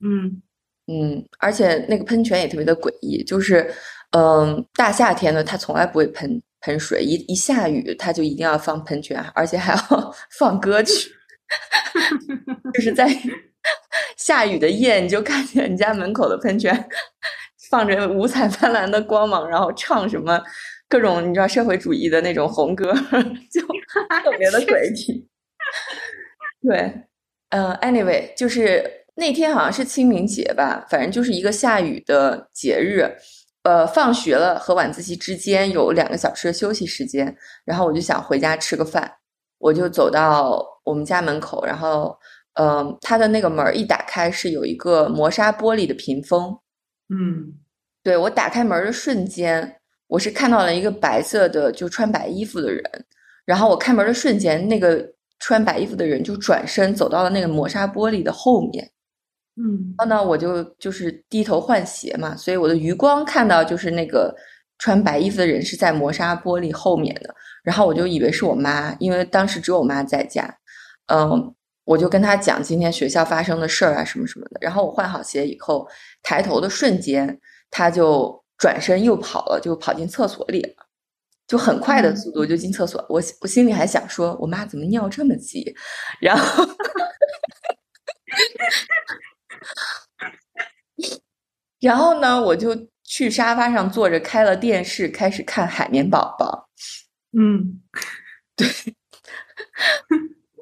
[0.03, 0.43] 嗯
[0.87, 3.71] 嗯，而且那个喷泉也特别的诡异，就是
[4.13, 6.41] 嗯，大夏天的它从来不会喷。
[6.65, 11.11] 喷水一一下雨，他就一定要放喷泉，而且还要 放歌曲。
[12.73, 13.07] 就是在
[14.17, 16.89] 下雨的夜，你就看见你家门口的喷泉
[17.71, 20.43] 放着五彩斑斓的光芒，然后唱什么
[20.89, 22.93] 各种你知道社会主义的那种红歌，
[23.53, 23.61] 就
[24.23, 25.29] 特别的诡异。
[26.67, 27.03] 对，
[27.51, 33.17] 呃，anyway，就是那天好像是清明节吧，反正就是一个下雨的节日。
[33.65, 39.11] 呃，放学了和晚自习之间有两个小时的休息时间，然后我就想回家吃个饭，
[39.59, 42.15] 我就走到我们家门口，然后，
[42.61, 46.55] 嗯，它的那个门一打开是有一个磨砂玻璃的屏风，
[47.09, 47.55] 嗯，
[48.03, 52.83] 对我打开门的瞬间，我是看到了一个白色的就穿白衣服的人，
[53.47, 55.03] 然后我开门的瞬间，那个
[55.39, 58.91] 穿白衣服的人就转身走到了那个磨砂玻璃的后面。
[59.57, 64.35] 嗯，然后呢，我就就是低头换鞋嘛，所以我的余光看到就是那个
[64.79, 70.53] 穿白衣服的人是在磨砂玻璃后面的，然后我就以为是我妈，因为当时只有我妈在家，
[71.07, 75.87] 嗯，我就跟她讲今天学校发生的事儿啊什么什么的，然后我换好鞋以后，
[76.23, 77.41] 抬头的瞬间，
[77.71, 80.87] 她就转身又跑了，就跑进厕所里了，
[81.47, 85.73] 就很快的速度就进厕所，我我心里还想说，我妈怎么尿这么急，
[86.21, 86.65] 然后。
[91.81, 96.69] 然后呢，我就去沙发上坐着，开了电视，开始看《海绵宝宝》。
[97.39, 97.83] 嗯，
[98.57, 98.67] 对，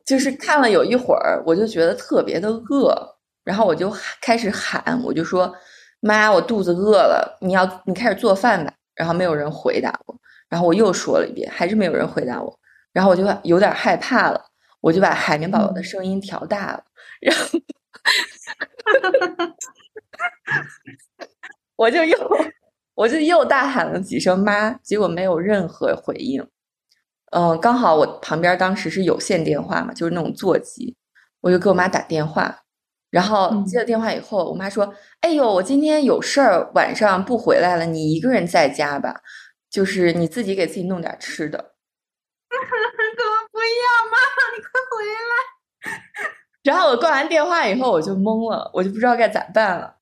[0.04, 5.54] 就是看了有一会儿，我就觉得特别的饿，然后我就开始喊，我就说
[6.00, 12.58] ：“妈，我肚子饿了，你要你开始做饭吧。”然后没有人回答我，然后我又说了一遍，还是没有人回答我，
[12.92, 14.44] 然后我就有点害怕了，
[14.80, 16.84] 我就把海绵宝宝的声音调大了，
[17.20, 17.58] 然后。
[21.76, 22.16] 我就又
[22.94, 26.46] 我就又大喊了几声“妈”，结果没有任何回应。
[27.32, 30.96] 嗯，刚好我旁边当时是有线电话嘛，就是那种座机，
[31.40, 32.60] 我就给我妈打电话。
[33.10, 39.20] 然后接了电话以后，我妈说：“哎呦，我今天有事儿，晚上不回来了，你一个人在家吧，
[39.70, 41.58] 就是你自己给自己弄点吃的。
[42.50, 44.18] ”怎么不一样，妈妈，
[44.56, 44.92] 你快回
[45.30, 45.32] 来。
[46.62, 49.92] 然后我挂完电话以后，我就懵了，我就不知道该咋办了。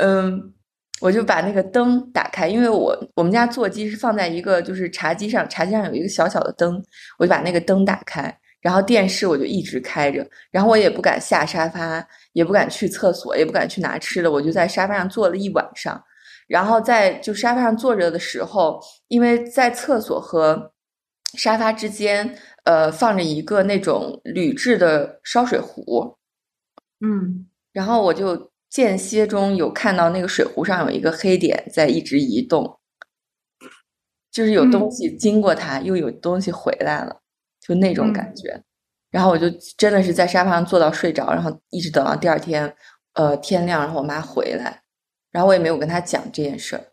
[0.00, 0.52] 嗯，
[1.00, 6.82] 我就把那个灯打开，因为我我们家座机是放在一个就是茶几上，茶几上有一个小小的灯，
[7.18, 16.02] 我就把那个灯打开，然后电视我就一直开着，然后我也不敢下沙发，也不敢去厕所，也不敢去拿吃的，我就在沙发上坐了一晚上。
[16.48, 20.72] 然后在就沙发上坐着的时候，因为在厕所和
[21.38, 22.36] 沙发之间。
[22.64, 26.16] 呃，放着一个那种铝制的烧水壶，
[27.00, 32.78] 嗯，然后我就间歇中有看到那个水壶上有一个黑点在一直移动，
[34.30, 37.20] 就是有东西经过它，又有东西回来了，
[37.60, 38.62] 就那种感觉。
[39.10, 42.74] 然后我就真的是在沙发上坐到睡着，然后一直等到第二天，
[43.14, 44.82] 呃，天亮，然后我妈回来，
[45.32, 46.92] 然后我也没有跟她讲这件事儿。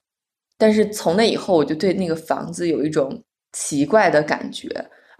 [0.58, 4.67] 但是从那以后，我就对那个房子有一种奇怪的感觉。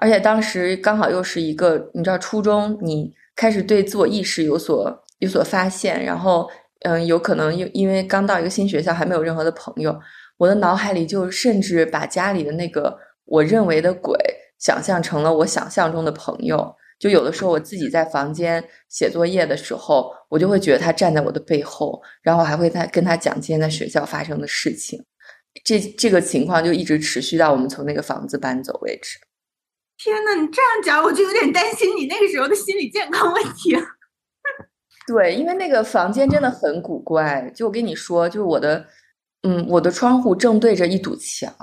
[0.02, 6.50] 而且当时刚好又是一个，你知道，初中你开始对自我意识有所有所发现，然后，
[6.82, 9.94] 嗯，有可能因因为刚到一个新学校，还没有任何的朋友，
[10.38, 14.18] 我的脑海里就甚至把家里的那个我认为的鬼，
[14.58, 16.74] 想象成了我想象中的朋友。
[16.98, 25.02] 就有的时候我自己在房间写作业的时候，我就会觉得他站在我的背后，然后还会在跟他讲今天在学校发生的事情。
[25.64, 29.18] 这这个情况就一直持续到我们从那个房子搬走为止。
[30.02, 33.76] 天呐，你这样讲，我就有点担心你那个时候的心理健康问题。
[35.06, 37.52] 对，因为那个房间真的很古怪。
[37.54, 38.86] 就我跟你说，就是我的，
[39.44, 41.54] 嗯，我的窗户正对着一堵墙，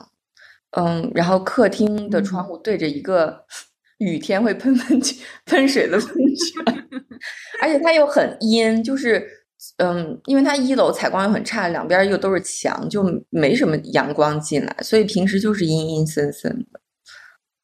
[0.72, 3.46] 嗯，然后客厅的窗户对着一个
[3.99, 5.01] 雨天会喷喷
[5.46, 6.88] 喷水的喷泉，
[7.62, 9.27] 而且它又很阴，就是，
[9.79, 16.81] 嗯，因为它一楼采光又很差，两边又都是墙，就没什么阳光进来，所以平时就是阴阴森森的。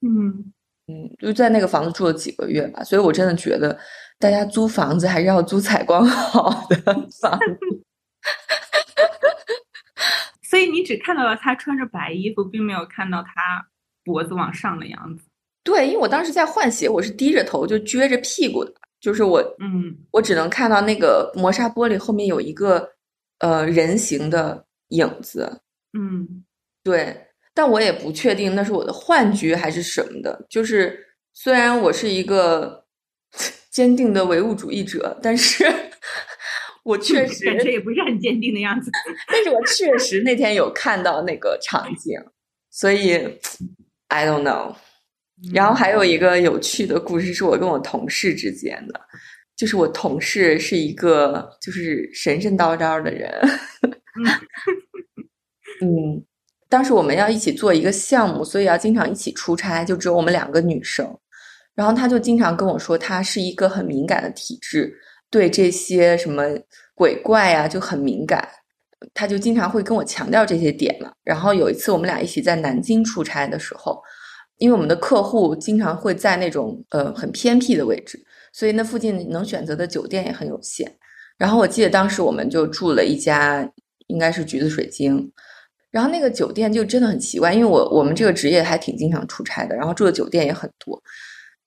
[0.00, 0.54] 嗯。
[0.88, 3.78] 嗯，就在那个房子住了几个月吧，所以我真的觉得
[4.18, 7.28] 大家租房子还是要租采光好的房子。
[10.42, 13.66] 所以你只看到了他穿着白衣服，并没有看到他
[14.04, 15.24] 脖子往上的样子。
[15.64, 22.86] 对，因为我当时在换鞋，我是低着头就撅着屁股的，就是我，嗯，我只能看到那个磨砂玻璃后面有一个
[23.38, 25.62] 呃人形的影子。
[25.96, 26.44] 嗯，
[26.82, 27.28] 对。
[27.54, 30.46] 但我也不确定那是我的幻觉还是什么的。
[30.48, 30.98] 就是
[31.34, 32.84] 虽然我是一个
[33.70, 35.64] 坚定的唯物主义者，但是
[36.84, 38.90] 我确实感觉也不是很坚定的样子。
[39.28, 42.18] 但是我确实那天有看到那个场景，
[42.70, 43.12] 所以
[44.08, 44.74] I don't know。
[45.52, 49.00] 然后还有一个有趣的故事是我跟我同事之间的，
[49.56, 53.30] 就是我同事是一个就是神神叨叨的人，
[55.82, 56.24] 嗯，
[56.72, 61.06] 当时我们要一起做一个项目，所以要经常一起出差，就只有我们两个女生。
[61.74, 64.90] 然后他就经常跟我说，他是一个很敏感的体质，
[65.28, 66.42] 对这些什么
[66.94, 68.48] 鬼怪呀就很敏感。
[69.12, 71.12] 他就经常会跟我强调这些点嘛。
[71.22, 74.00] 然后有一次我们俩一起在南京出差的时候，
[74.56, 78.18] 因为我们的客户经常会在那种呃很偏僻的位置，
[78.50, 80.90] 所以那附近能选择的酒店也很有限。
[81.36, 83.70] 然后我记得当时我们就住了一家，
[84.06, 85.30] 应该是橘子水晶。
[85.92, 91.00] 然后那个酒店就真的很奇怪，因为我我们这个职业还挺经常出差的，然后住的酒店也很多。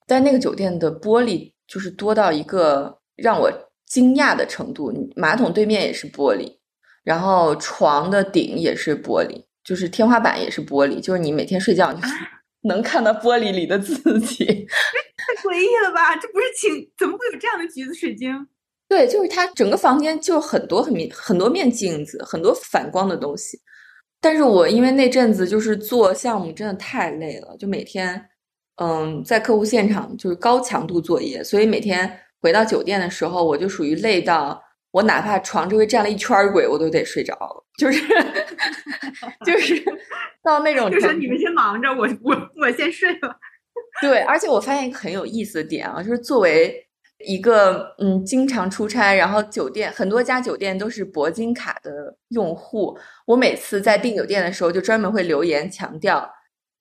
[0.07, 3.51] 但那个酒店的玻璃就是多到一个让我
[3.86, 6.57] 惊讶的程度，马桶对面也是玻璃，
[7.03, 12.13] 然后床的顶也是玻璃，就是天花板也是玻璃，就是你每天睡觉就是
[12.67, 14.43] 能看到玻璃里的自己，
[15.15, 16.15] 太诡异了吧？
[16.15, 18.32] 这不是请怎么会有这样的橘子水晶？
[18.88, 23.59] 对，就是它整个房间就很多很面很多面镜子，很多反光的东西。
[24.20, 28.30] 但是我因为那阵子就是做项目真的太累了，就每天。
[28.78, 34.61] 嗯，在客户现场就是高强度作业，所以每天回到酒店的时候，我就属于累到
[34.91, 38.05] 我哪怕床周围站了一圈鬼，我都得睡着了，就是
[39.47, 39.82] 就是
[40.43, 40.91] 到那种。
[40.91, 43.39] 就是你们先忙着，我我我先睡了。
[44.01, 46.84] 对，而且我发现一个很有意思的点啊，就是作为
[47.20, 56.34] 一个嗯经常出差，然后酒店很多家酒店都是铂金卡的用户，我每次在订酒店的时候就专门会留言强调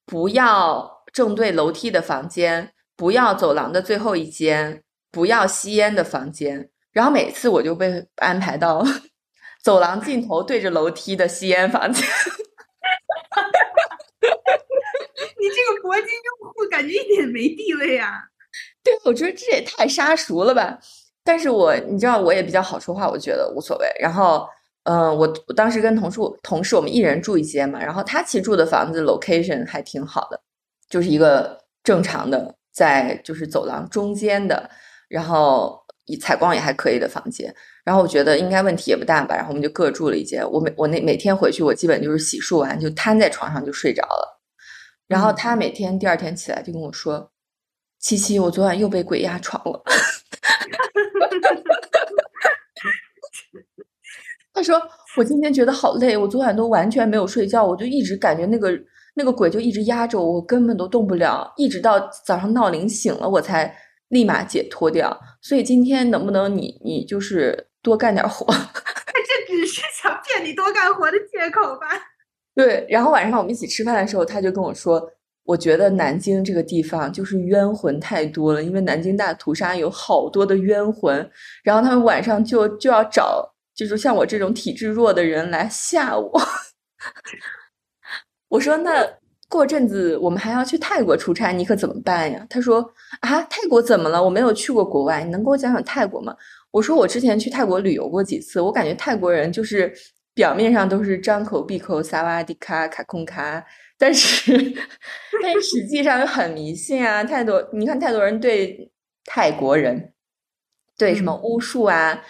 [0.05, 0.93] 不要。
[1.13, 4.83] 正对楼梯的房间，不要走廊的最后一间，
[5.13, 6.69] 不要吸烟的房间。
[6.91, 8.85] 然后每次我就被安排到
[9.63, 12.03] 走廊尽头对着楼梯的吸烟房间。
[15.39, 16.09] 你这个铂金
[16.41, 18.25] 用户感觉一点没地位啊！
[18.85, 20.79] 对，我觉得这也太杀熟了吧。
[21.23, 23.87] 但是我你知道，我也比较好说话，我觉得无所谓。
[23.99, 24.47] 然后，
[24.83, 30.39] 嗯，我我当时跟同事同事我们一人住一间嘛，然后他其实住的房子 location 还挺好的。
[30.87, 34.69] 就是一个正常的，在就是走廊中间的，
[35.09, 35.79] 然后
[36.21, 37.51] 采光也还可以的房间。
[37.83, 39.35] 然后我觉得应该问题也不大吧。
[39.35, 40.47] 然后我们就各住了一间。
[40.51, 44.39] 我每我那每天回去，我基本就是洗漱完就瘫在床上就睡着了。
[45.07, 47.31] 然后他每天第二天起来就跟我说
[48.05, 49.81] ：“七七，我昨晚又被鬼压床了。”
[54.53, 54.79] 他说
[55.17, 58.71] ：“我今天觉得好累，我昨晚都完全没有睡觉，我就一直感觉那个。”
[59.17, 63.73] 那个鬼就一直压着我，我根本都动不了，一直到早上闹铃醒了，我才
[64.09, 65.17] 立马解脱掉。
[65.41, 68.45] 所以今天能不能你你就是多干点活？
[68.53, 71.87] 这只是想骗你多干活的借口吧？
[72.53, 72.85] 对。
[72.89, 75.09] 然后晚上我们一起吃饭的时候，他就跟我说
[75.45, 81.29] ：“我觉得南京这个地方就是冤魂太多了，因为南京大屠杀有好多的冤魂，
[81.63, 86.41] 然后他们晚上就就要找，就是像我这种体质弱的人来吓我。
[88.49, 89.07] ”我说那
[89.47, 92.45] 过阵子我们还要去泰国出差，你可怎么办呀？
[92.49, 92.83] 他说
[93.21, 94.23] 啊，泰国怎么了？
[94.23, 96.35] 我没有去过国外，你能给我讲讲泰国吗？
[96.71, 99.93] 我说我之前去泰国旅游过几次，我感觉泰国人就是
[100.33, 103.63] 表面上都是张口闭口萨瓦迪卡卡空卡，
[103.97, 104.51] 但是
[105.41, 107.23] 但是实际上又很迷信啊。
[107.23, 108.91] 太多你看，太多人对
[109.25, 110.13] 泰国人
[110.97, 112.21] 对什么巫术啊、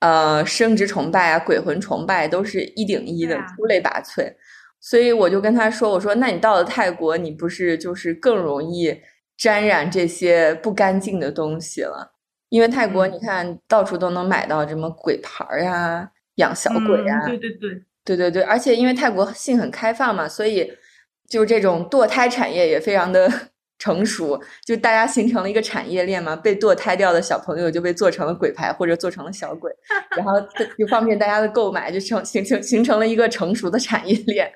[0.00, 4.34] 呃生殖崇拜啊、鬼魂崇拜都是一顶一的，出类拔萃。
[4.80, 8.94] 所以我就跟他说：“我说，那你到了泰国，你不是就是更容易
[9.34, 12.12] 沾染这些不干净的东西了？
[12.50, 18.42] 因为泰国你看到处都能买到什么鬼牌呀、养小鬼呀，对对对，对对对。
[18.42, 20.70] 而且因为泰国性很开放嘛，所以
[21.28, 23.30] 就这种堕胎产业也非常的。”
[23.76, 26.34] 成熟，就大家形成了一个产业链嘛。
[26.34, 29.70] 被堕胎掉的小朋友就被做成了鬼牌，或者做成了小鬼，
[30.16, 30.32] 然后
[30.78, 34.50] 就方便大家的购买，就成形成形成了一个成熟的产业链。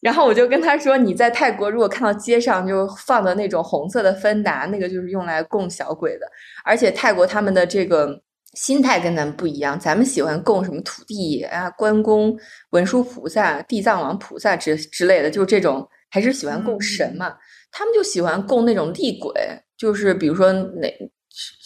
[0.00, 6.26] 然后我就跟他说：“你在泰国如果看到街上就放的那种红色的芬达，那个就是用来供小鬼的。
[6.64, 8.18] 而且泰国他们的这个
[8.54, 12.36] 心态跟咱们不一样，咱们喜欢供什么土地爷啊、关公、
[12.70, 17.36] 文殊菩萨、地藏王菩萨之之类的，就是这种还是喜欢供神嘛。”
[17.76, 19.32] 他们就喜欢供那种厉鬼，
[19.76, 20.88] 就是比如说哪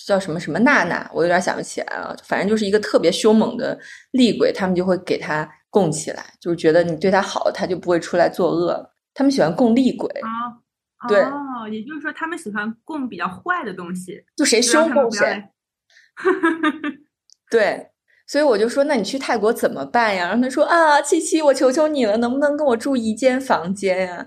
[0.07, 2.17] 叫什么什么娜娜，我有点想不起来了。
[2.25, 3.79] 反正就是一个特别凶猛的
[4.13, 8.91] 厉鬼，他们就会给他供起来，就是觉得你对他好，他就不会出来作恶。
[9.13, 15.45] 他们喜欢供厉鬼啊，对，哦，也就是说他们喜欢供比较坏的东西，就谁凶供谁。
[17.51, 17.89] 对，
[18.27, 20.29] 所以我就说，那你去泰国怎么办呀？
[20.29, 24.27] 然后他说啊，七七，我求求你了，能不能跟我住一间房间呀？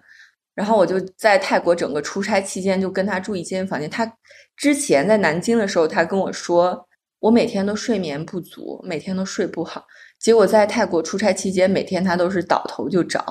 [0.55, 3.89] 然后我就在泰国整个出差期间就跟他住一间房间。
[3.89, 4.11] 他
[4.57, 6.87] 之前在南京的时候，他跟我说
[7.19, 9.85] 我每天都睡眠不足，每天都睡不好。
[10.19, 13.23] 结果在泰国出差期间，每天他都是倒头就着，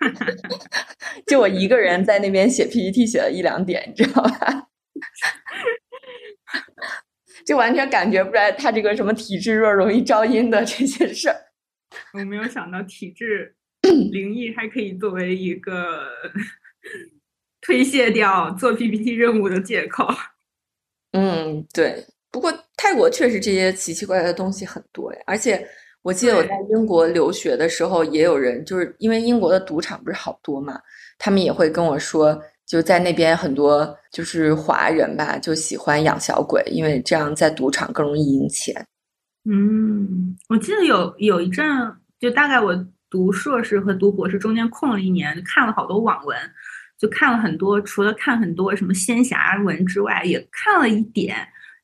[1.26, 4.66] 就我一个人在那边写 PPT 写了一两点，你知道吧？
[7.44, 11.36] 就完全感觉不出来他这个什么体质弱、容易招阴的这些事儿。
[12.14, 13.54] 我没有想到体质
[14.12, 16.06] 灵异还可以作为一个
[17.60, 20.06] 推卸掉做 PPT 任务的借口。
[21.12, 22.06] 嗯，对。
[22.32, 25.66] 不过泰国确实这些奇奇怪怪的东西很多呀，而且
[26.02, 30.80] 我记得我在英国留学的时候，也有人就是因为英国的赌场不是好多嘛，
[31.18, 32.40] 他们也会跟我说，
[32.70, 38.86] 就在那边很多就是华人吧，就喜欢养小鬼，因为这样在赌场更容易赢钱。
[39.50, 41.66] 嗯，我记得有有一阵，
[42.20, 42.72] 就大概我
[43.10, 46.38] 读硕士和读博士中间空了一年，看了好多网文，
[46.96, 51.36] 就看了很多，除了看很多什么仙侠文之外，也看了一点。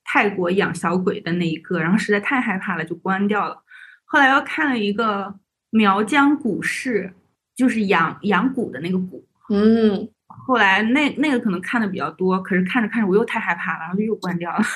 [0.09, 3.61] 泰国养小鬼的那一个，然后实在太害怕了，就关掉了。
[4.05, 5.35] 后来又看了一个
[5.71, 7.13] 苗疆古市，
[7.57, 9.21] 就是养养蛊的那个蛊。
[9.51, 10.09] 嗯，
[10.45, 14.59] 后来那那个可能看的比较多，可是看着看着我又太害怕了，然后就又关掉了。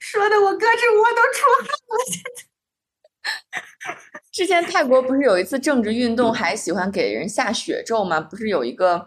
[0.00, 1.98] 说的我胳肢窝都出汗了。
[2.10, 2.22] 现
[3.84, 3.90] 在，
[4.32, 8.20] 之前泰国不是有一次政治运动，还喜欢给人下血咒吗？
[8.20, 9.06] 不是有一个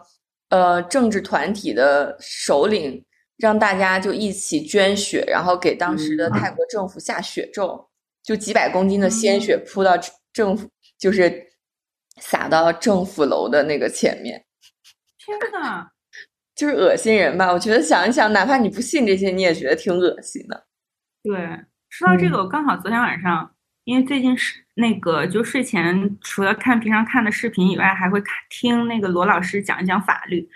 [0.50, 3.04] 呃政治团体的首领。
[3.36, 7.90] 让大家就一起捐血，然后给当时的泰国政府下血咒，
[8.22, 9.98] 就几百公斤的鲜血扑到
[10.32, 11.48] 政府，就是
[12.20, 14.44] 洒到政府楼的那个前面。
[15.18, 15.88] 天呐，
[16.54, 17.52] 就是恶心人吧？
[17.52, 20.66] 我觉得想一想，哪怕你不信这些，你也觉得挺恶心的。
[21.22, 21.36] 对，
[21.88, 23.54] 说到这个，我刚好昨天晚上，
[23.84, 30.48] 因为最近是那个，就睡前除了看平常看的视频以外，还会看听那个罗老师讲一讲法律。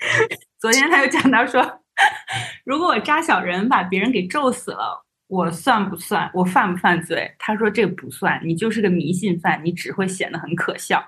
[0.60, 1.82] 昨天他又讲到说。
[2.66, 6.30] 如果我扎小人把别人给咒死了，我算不算？
[6.32, 7.34] 我犯不犯罪？
[7.38, 11.04] 他说这不算，你就是个迷信犯，你只会显得很可笑。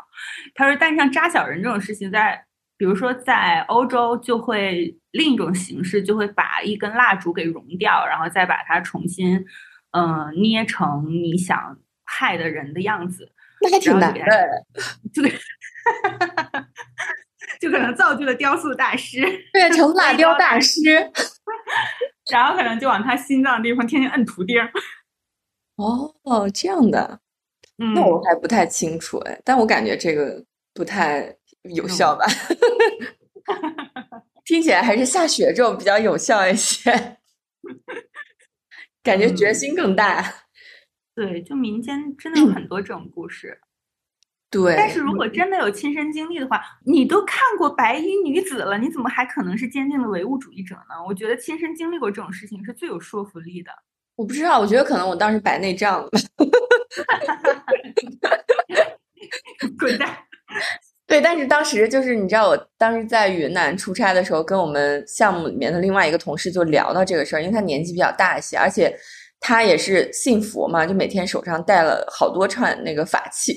[0.55, 2.45] 他说，但像扎小人这种事情，在
[2.77, 9.45] 比如说在欧洲，就会另一种形式，就会把一根蜡烛给融掉，然后再把它重新，
[9.93, 13.33] 嗯，捏成你想害的人的样子。
[13.61, 14.21] 那还挺难的，
[15.15, 15.33] 对。
[17.61, 19.21] 就可能造就了雕塑大师，
[19.53, 20.81] 变 成蜡雕大师，
[22.31, 24.57] 然后可能就往他心脏的地方天天摁图钉。
[25.77, 26.15] 哦，
[26.53, 27.21] 这样的，
[27.77, 31.35] 那我还不太清楚哎，但我感觉这个不太
[31.75, 32.27] 有效吧？
[34.45, 37.19] 听起来还是下雪这种比较有效一些，
[39.03, 40.25] 感觉决心更大。
[41.15, 43.61] 对，就民间真的有很多这种故事。
[44.51, 50.95] 对，但是如果真的有亲身经历的话，你都看过白衣女子了，你怎么还可能是坚定的唯物主义者呢？
[51.07, 53.71] 我觉得亲身经历过这种事情是最有说服力的。
[54.17, 56.11] 我不知道，我觉得可能我当时白内障了。
[59.79, 60.17] 滚蛋！
[61.07, 68.99] 对，但是当时就是你知道，我当时在云南出差的时候，跟我们项目里面的另外一个同事就聊到这个事儿，因为他年纪比较大一些，而且
[69.41, 73.55] 他也是信佛嘛，就每天手上戴了好多串那个法器。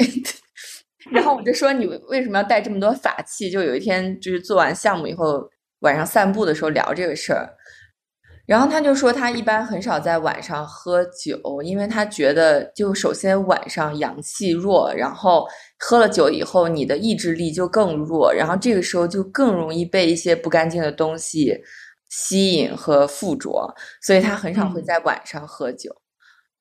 [1.10, 3.50] 然后我就说你为什么要带这么多法器？
[3.50, 5.50] 就有一天就是做完项目以后
[5.80, 7.50] 晚上散步的时候聊这个事儿，
[8.46, 15.48] 然后他就说他一般很少在晚上喝酒，因为他觉得就首先晚上阳气弱，然后
[15.80, 21.58] 喝了酒以后你的意志力就更弱，然后这个时候就更容易被一些不干净的东西
[22.10, 26.01] 吸引和附着，所以他很少会在晚上喝酒。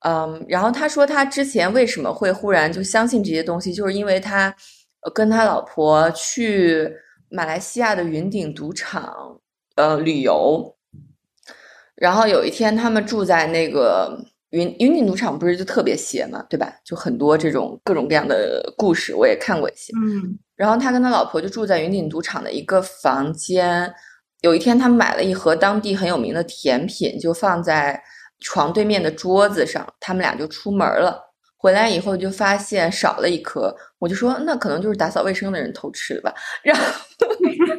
[0.03, 4.55] 嗯，然后他说他之前为什么会忽然就相信这些东西，就是因为他
[5.13, 6.91] 跟他老婆去
[7.29, 9.39] 马来西亚的云顶赌场
[9.77, 10.75] 呃旅游，
[11.97, 16.75] 然后有一天他们住在那个云云顶赌场，不是就特别邪嘛，对吧？
[16.83, 19.93] 就很多这种各种各样的故事，我也看过一些。
[19.97, 23.93] 嗯，然后他跟他老婆就住在云顶赌场的一个房间，
[24.41, 28.03] 有一天他买了一盒当地很有名的甜品，就放在。
[28.41, 31.29] 床对面的桌子上，他们俩就出门了。
[31.57, 36.35] 回来以后就发现少了一颗，我就说那可能就是打扫卫生的人偷吃的吧。
[36.63, 36.83] 然后，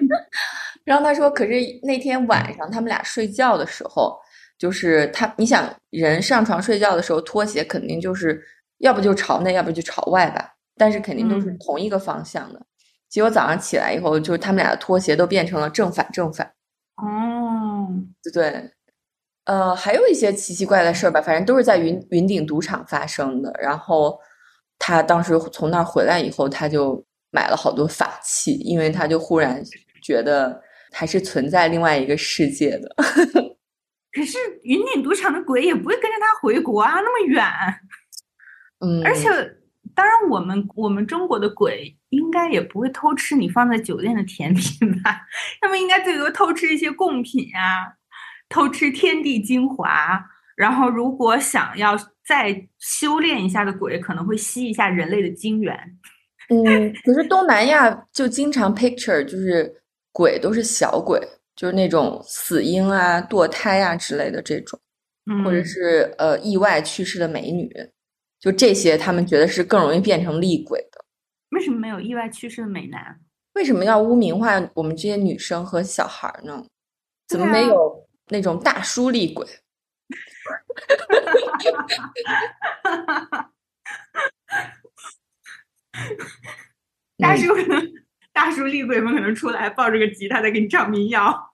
[0.86, 4.16] 然后他说，可是那天晚上他们俩睡觉的时候，
[4.60, 8.40] 就是他，你想人上床睡觉的时候，拖鞋肯定就是
[8.78, 12.62] 要不就朝内，要不就朝外吧，但是肯定都是同一个方向的。
[13.10, 16.46] 结果早上起来以后，就是他们俩的拖鞋都变成了正反正反。
[16.98, 17.88] 哦，
[18.22, 18.72] 对对。
[19.52, 23.52] 呃，还有一些奇奇怪怪的事儿吧，反正都是在云云顶赌场发生的。
[23.62, 24.18] 然后
[24.80, 29.62] 他当时从那儿回来以后，他就买了好多法器，因为他就忽然
[30.02, 30.62] 觉得
[30.94, 32.96] 还是存在另外一个世界的。
[34.16, 37.44] 可是云顶赌场的鬼也不会跟着他回国啊，那么远。
[38.80, 39.28] 嗯，而且，
[39.94, 45.28] 当然，我们我们中国的鬼应该也不会偷吃你放在酒店的甜品吧？
[45.60, 48.00] 他们应该最多偷吃一些贡品啊，
[48.52, 50.24] 偷吃天地精华。
[50.56, 55.76] 然后，如果想要再修炼一下的鬼，可能会吸一下人类的精元。
[56.50, 59.82] 嗯， 可是东南亚就经常 picture 就是
[60.12, 61.20] 鬼都是小鬼，
[61.56, 64.80] 就是那种死婴啊、堕胎啊之类的这种，
[65.26, 67.72] 嗯，或者是呃意外去世的美女，
[68.40, 71.04] 就这些他们觉得是更容易变成厉鬼的。
[71.52, 73.20] 为什么没有意外去世的美男？
[73.54, 76.64] 为什么要污名化我们这些女生和小孩呢？
[77.28, 78.01] 怎么没有
[78.32, 79.46] 那种大叔厉鬼？
[87.18, 87.94] 大嗯叔可能，
[88.34, 91.54] 大叔厉鬼们可能出来抱着个吉他在给你唱民谣。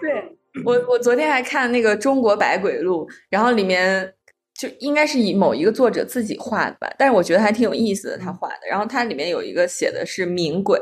[0.00, 4.14] 对我，我昨天还看那个《中国百鬼录》，然后里面
[4.58, 8.66] 就应该是以某一个作者自己画的吧，但是我觉得还挺有意思的，他画的。
[8.68, 10.80] 然后它里面有一个写的是冥鬼，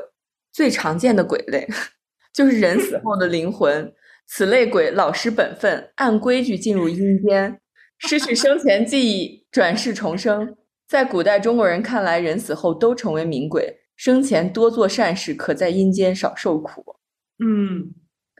[0.52, 1.68] 最常见的鬼类
[2.32, 3.92] 就是人死后的灵魂，
[4.26, 7.60] 此类鬼老实本分，按规矩进入阴间，
[7.98, 10.56] 失去生前记忆，转世重生。
[10.86, 16.96] 在古代中国人看来，人死后都成为冥鬼，生前多做善事，可在阴间少受苦。
[17.44, 17.92] 嗯，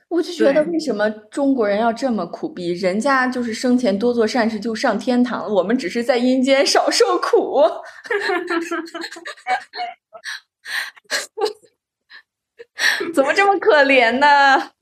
[0.08, 2.72] 我就觉得为什么中国人要这么苦逼？
[2.72, 7.62] 人家就是生前多做善事就上天堂了，我们只是在阴间少受苦。
[13.12, 14.72] 怎么这么可怜呢？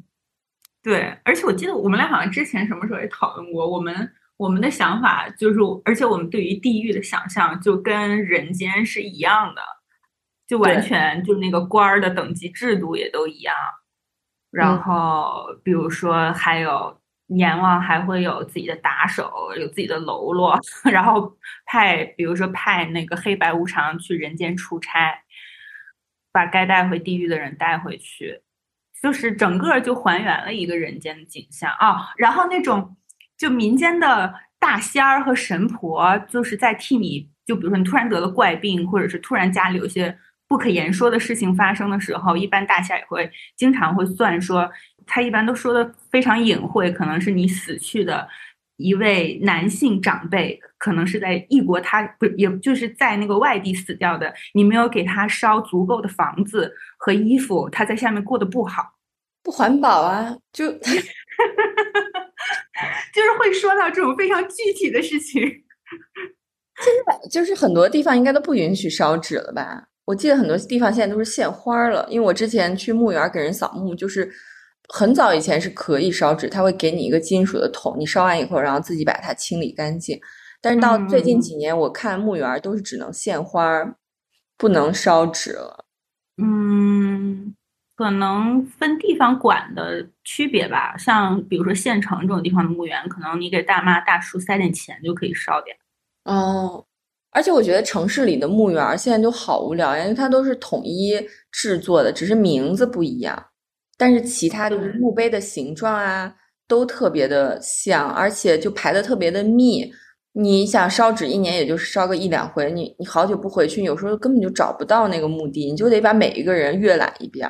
[0.82, 9.60] 对，而且我记得我们俩好像之前什么时候也讨论过，我们我们的想法就是，而且我们对于地狱的想象就跟人间是一样的，
[10.46, 13.54] 就完全就那个官儿的等级制度也都一样。
[14.50, 16.98] 然嗯后比如说还有
[17.28, 20.58] 阎王还会有自己的打手，有自己的喽啰，
[20.90, 21.36] 然后
[21.66, 25.22] 派比如说派那个黑白无常去人间出差，
[26.32, 28.42] 把该带回地狱的人带回去。
[29.02, 32.94] 就是整个就还原了一个人间的景象啊、然后那种
[33.38, 40.18] 就民间的大仙儿和神婆，就是在替你，就比如说你突然得了怪病，或者是突然家里有些
[40.50, 44.68] 不可言说的事情发生的时候，一般大仙儿也会经常会算说，
[45.06, 48.26] 他一般都说的非常隐晦，可能是你死去的
[48.76, 58.94] 一位男性长辈，可能是在异国他不也就是在那个外地死掉的，你没有给他烧足够的房子和衣服，他在下面过得不好。
[59.44, 60.36] 不环保啊！
[60.52, 60.98] 就 就是
[63.38, 65.62] 会说到这种非常具体的事情。
[67.30, 69.89] 就是很多地方应该都不允许烧纸了吧？
[70.10, 74.28] 我记得很多地方现在都是献花儿了，因为我之前去墓园给人扫墓，就是
[74.88, 80.20] 很早以前是可以烧纸，他会给你一个金属的桶，你烧完以后，然后自己把它清理干净。
[80.60, 83.94] 但是到最近嗯几年，我看墓园都是只能献花儿，
[84.58, 85.84] 不能烧纸了。
[86.42, 87.54] 嗯，
[87.96, 90.96] 可能分地方管的区别吧。
[90.98, 95.76] 像比如说县城这种地方的墓园，可能你给大妈大叔塞点钱就可以烧点。
[96.24, 96.84] 哦，
[97.32, 101.14] 而且我觉得城市里的墓园现在就好无聊呀，因为它都是统一
[101.52, 103.46] 制作的，只是名字不一样，
[103.96, 106.34] 但是其他就是墓碑的形状啊
[106.66, 109.92] 都特别的像，而且就排的特别的密。
[110.32, 117.48] 你想烧纸，一年也就是烧个一两回，你你好久不回去，有时候根本就找不到那个墓地，你就得把每一个人阅览一遍。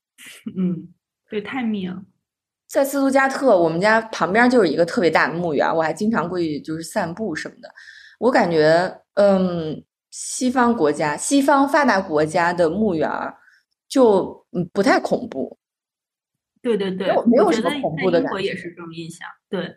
[0.56, 0.88] 嗯，
[1.30, 1.96] 对，太密了。
[2.68, 7.68] 在斯图加特，我们家旁边就是一个特别大的墓园，我还经常过去就是散步什么的。
[8.22, 13.34] 我感觉，嗯，西方国家、西方发达国家的墓园儿
[13.88, 15.58] 就嗯不太恐怖，
[16.62, 19.26] 对对对，没有什么恐怖的感觉英国也是这种印象。
[19.50, 19.76] 对，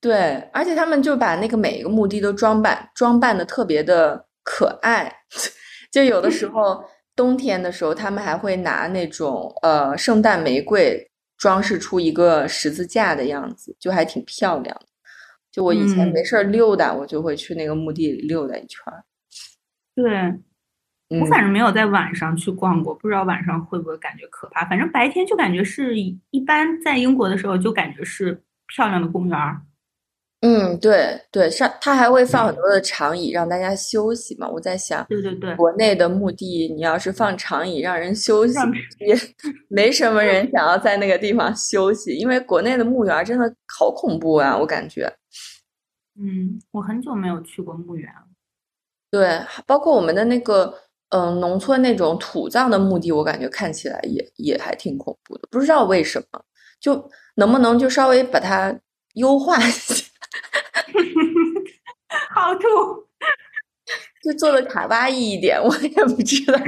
[0.00, 5.20] 对，而且他们就把那个每一个墓地都装扮装扮的特别的可爱，
[5.92, 6.84] 就有的时候
[7.14, 14.86] 冬天的时候，他们还会拿那种呃圣诞玫瑰装饰出一个十字架的样子，就还挺漂亮的。
[15.56, 19.02] 就我以前嗯没事儿溜达，我就会去那个墓地里溜达一圈儿。
[19.94, 20.12] 对，
[21.08, 24.66] 嗯我反正没有在晚上去逛过，不知道晚上会不会感觉可怕。
[24.66, 29.62] 反正白天就感觉是一一般，在英国的时候就感觉是漂亮的公园儿。
[30.40, 34.46] 嗯，对对，上他还会放很多的长椅让大家休息嘛。
[34.48, 38.54] 我在想，对对对，国内的墓地，你要是放长椅让人休息，
[39.00, 39.16] 也
[39.68, 45.10] 没什么人想要在那个地方休息，因为国内的墓园真的好恐怖啊，我感觉。
[46.18, 48.26] 嗯，我很久没有去过墓园了。
[49.10, 50.72] 对，包括我们的那个，
[51.10, 56.42] 嗯、农村那种土葬的墓地，我感觉看起来也也还挺恐怖的，不知道为什么，
[56.78, 58.78] 就能不能就稍微把它
[59.14, 60.04] 优化一下，
[62.34, 63.06] 好吐。
[64.22, 66.58] 就做的卡哇伊一点，我也不知道。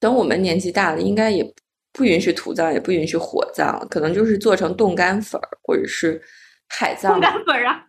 [0.00, 1.44] 等我们年纪大了，应该也
[1.92, 6.20] 不允许土葬，也不允许火葬了，可能就是做成冻干粉儿或者是
[6.68, 7.20] 海葬冻。
[7.20, 7.86] 干粉儿啊，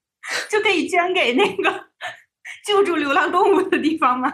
[0.49, 1.85] 就可以捐给那个
[2.67, 4.31] 救助流浪动物的地方吗？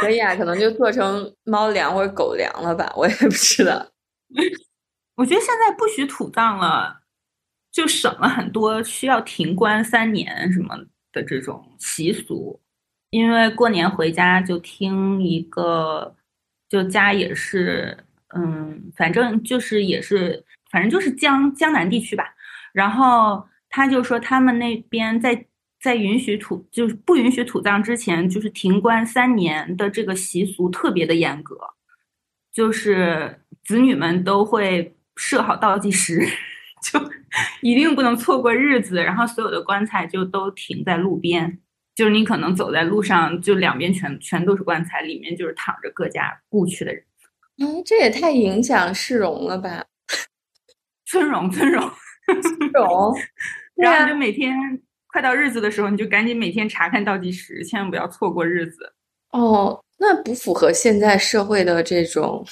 [0.00, 3.92] 可以啊，可能就做成猫粮或者狗粮了吧，我也不知道。
[5.14, 7.03] 我觉得现在不许土葬了，
[7.74, 10.76] 就省了很多需要停棺三年什么
[11.10, 12.60] 的这种习俗。
[13.10, 16.14] 因为过年回家就听一个，
[16.68, 17.96] 就家也是，
[18.36, 22.24] 嗯，反正就是也是，反正就是江江南地区吧。
[22.72, 25.46] 然后他就说他们那边在
[25.80, 31.58] 在允许土，就是不允许土葬之前，就是停棺三年的这个习俗特别的严格。
[32.52, 36.24] 就是子女们都会设好倒计时，
[36.84, 37.00] 就
[37.62, 41.58] 一定不能错过日子，然后所有的棺材就都停在路边，
[41.94, 47.02] 就是你可能走在路上，就两边全全都是棺材，里面就是躺着各家故去的人，
[47.58, 49.84] 嗯，这也太影响市容了吧？
[51.06, 51.82] 尊荣尊荣，
[52.26, 53.14] 市容，
[53.76, 54.54] 对啊然后你就每天
[55.06, 58.92] 快到日子的时候，你就赶紧每天查看倒计时，千万不要错过日子。
[59.30, 62.46] 哦，那不符合现在社会的这种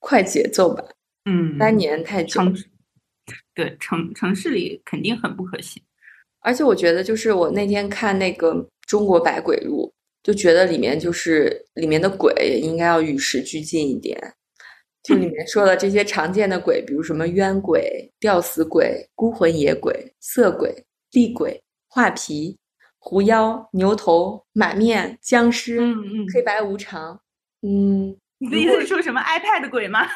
[0.00, 0.84] 快节奏吧？
[1.24, 2.54] 嗯，三年太久，城
[3.54, 5.82] 对城城市里肯定很不可行。
[6.40, 8.54] 而且我觉得，就是我那天看那个
[8.86, 9.90] 《中国百鬼录》，
[10.26, 14.18] 就觉得里面就是里面的鬼也应该要与时俱进一点。
[15.02, 22.58] 就里面说的这些常见的鬼，比如什么冤鬼、吊死鬼、孤魂野鬼、色鬼、厉鬼、画皮、
[22.98, 27.20] 狐妖、牛头、马面、僵尸、嗯嗯，黑白无常。
[27.60, 30.06] 嗯，你的意思是说什么 iPad 鬼吗？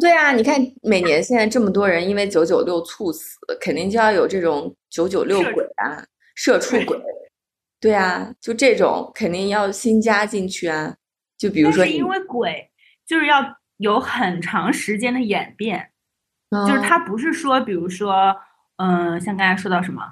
[0.00, 6.04] 对啊，你看每年现在这么多人因为九九六猝死，肯定就要有这种九九六鬼啊、
[6.34, 6.98] 社畜鬼。
[7.80, 10.94] 对啊，就这种肯定要新加进去啊。
[11.38, 12.70] 就比如说因为鬼
[13.06, 13.42] 就是要
[13.78, 15.90] 有很长时间的演变，
[16.50, 18.36] 就是嗯它不是说，比如说，
[18.76, 20.02] 嗯、像刚才说到什么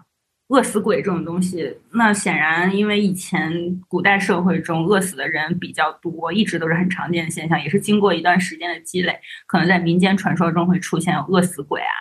[0.49, 3.53] 饿死鬼这种东西，那显然因为以前
[3.87, 11.93] 古代社会中饿死的人比较多，一直都是很常见的现象，也是经过一段时间的积累，可能在民间传说中会出现饿死鬼啊，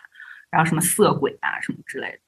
[0.50, 2.20] 然后什么色鬼啊什么之类的。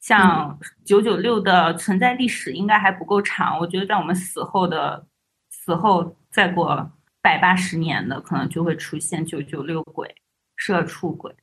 [0.00, 5.06] 像九九六的存在历史应该还不够长，我觉得在我们死后的
[5.50, 10.14] 死后再过百八十年的，可能就会出现九九六鬼、
[10.56, 11.34] 社畜鬼。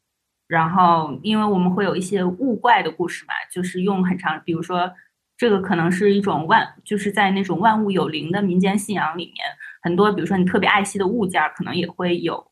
[0.47, 4.91] 然后，因为我们会有一些物怪的故事嘛，就是用很长，比如说
[5.37, 9.45] 这个可能是一种万，就是在那种万物有灵的民间信仰里面，
[9.81, 12.51] 很多比如说你特别爱惜的物件儿，可能也会有，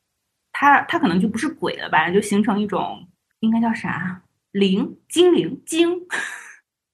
[0.52, 3.08] 它它可能就不是鬼了吧，就形成一种
[3.42, 4.24] 应该叫啥？
[4.52, 6.02] 灵、精灵、精，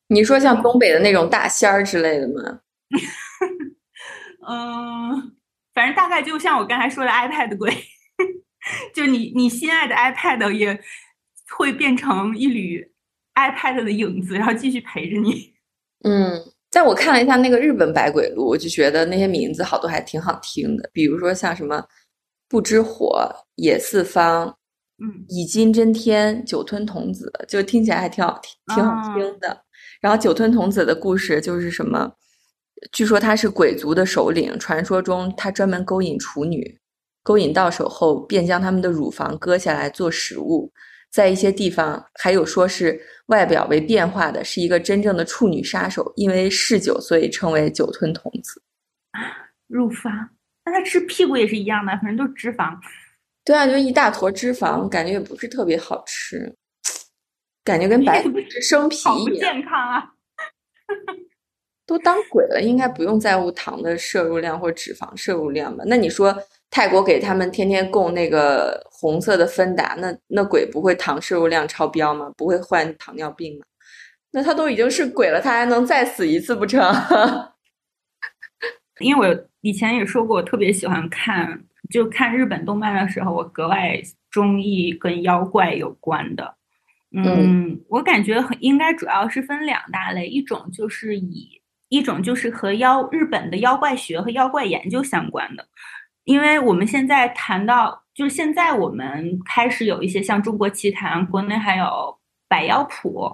[0.09, 2.59] 你说像东北的那种大仙儿之类的吗？
[4.47, 5.35] 嗯，
[5.73, 7.73] 反正大概就像我刚才说的 iPad 鬼，
[8.93, 10.79] 就你你心爱的 iPad 也
[11.57, 12.91] 会变成一缕
[13.35, 15.53] iPad 的影子，然后继续陪着你。
[16.05, 16.41] 嗯，
[16.71, 21.83] 但我看了一下那个日本百鬼录，我就觉得那些名字好多还挺好听的，比如说像什么
[22.47, 24.47] 不知火、野四方、
[24.99, 29.63] 嗯以金真天、九吞童子，就听起来还挺好听，挺好啊听的。
[30.01, 32.13] 然后酒吞童子的故事就是什么，
[32.91, 36.79] 据说他是鬼族的首领，传说中他专门勾引处女，
[37.27, 40.71] 勾引到手后便将他们的乳房割下来做食物。
[41.11, 48.61] 在一些地方还有说是外表为变化的，是一个真正的处女杀手，因为嗜酒，所以称为酒吞童子。
[49.67, 50.29] 乳房，
[50.63, 52.73] 那他吃屁股也是一样的，反正都是脂肪。
[53.43, 56.55] 对啊，就一大坨脂肪，感觉也不是特别好吃，
[57.65, 58.23] 感觉跟白
[58.63, 59.53] 生皮一样。
[59.53, 60.13] 健康啊！
[61.85, 65.83] 都当鬼了，应该不用在乎糖的摄入量或脂肪摄入量吧？
[65.87, 66.33] 那你说
[66.69, 72.31] 泰国给他们天天供那个红色的芬达，那那鬼不会糖摄入量超标吗？
[72.37, 73.65] 不会患糖尿病吗？
[74.31, 76.81] 那他都已经是鬼了，他还能再死一次不成？
[78.99, 83.99] 因为我以前也说过，我特别喜欢看，就看日本动漫的时候，我格外
[84.29, 86.55] 中意跟妖怪有关的。
[87.15, 95.65] 嗯，我感觉很应该主要是分两大类，一种就是以一种就是和妖日本的妖怪学和妖怪研究相关的，
[96.27, 102.17] 因为我们现在谈到就是现在我们开始有一些像中国奇谭，国内还有
[102.49, 103.33] 百妖谱，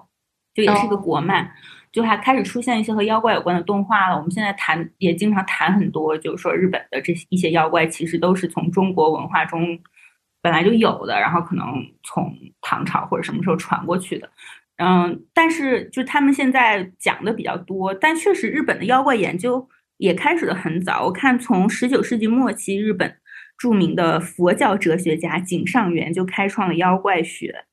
[0.53, 1.51] 就也是个国漫，
[1.91, 4.15] 就还开始出现一些和妖怪有关的动画了。
[4.15, 9.79] 我们现在谈也经常谈很多，就是说日本的这些一些妖怪其实都是从中国文化中。
[10.43, 11.65] 本来就有的，然后可能
[12.03, 14.29] 从唐朝或者什么时候传过去的，
[14.75, 19.65] 嗯，但是就他们现在讲的比较多，但确实日本的妖怪研究
[20.03, 21.05] 也开始的很早。
[21.05, 23.15] 我看从十九世纪末期，日本
[23.57, 27.63] 著名的佛教哲学家井上源就开创了妖怪学，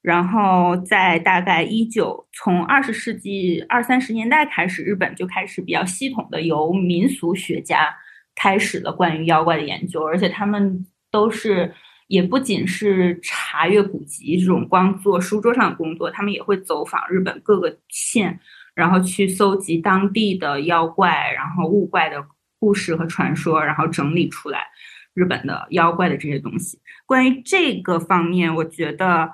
[0.00, 7.92] 然后在大概一九从二十世纪二三十年代开始，日本就开始比较系统的由民俗学家
[8.36, 11.74] 开始了关于妖怪的研究，而且他们都是。
[12.06, 18.40] 也不仅是查阅古籍这种光做书桌上的工作，他们也会走访日本各个县，
[18.80, 22.26] 然后去搜集当地的妖怪，然后物怪的
[22.58, 24.66] 故事和传说，然后整理出来
[25.12, 26.80] 日本的妖怪的这些东西。
[27.04, 29.30] 关于这个方面，我觉得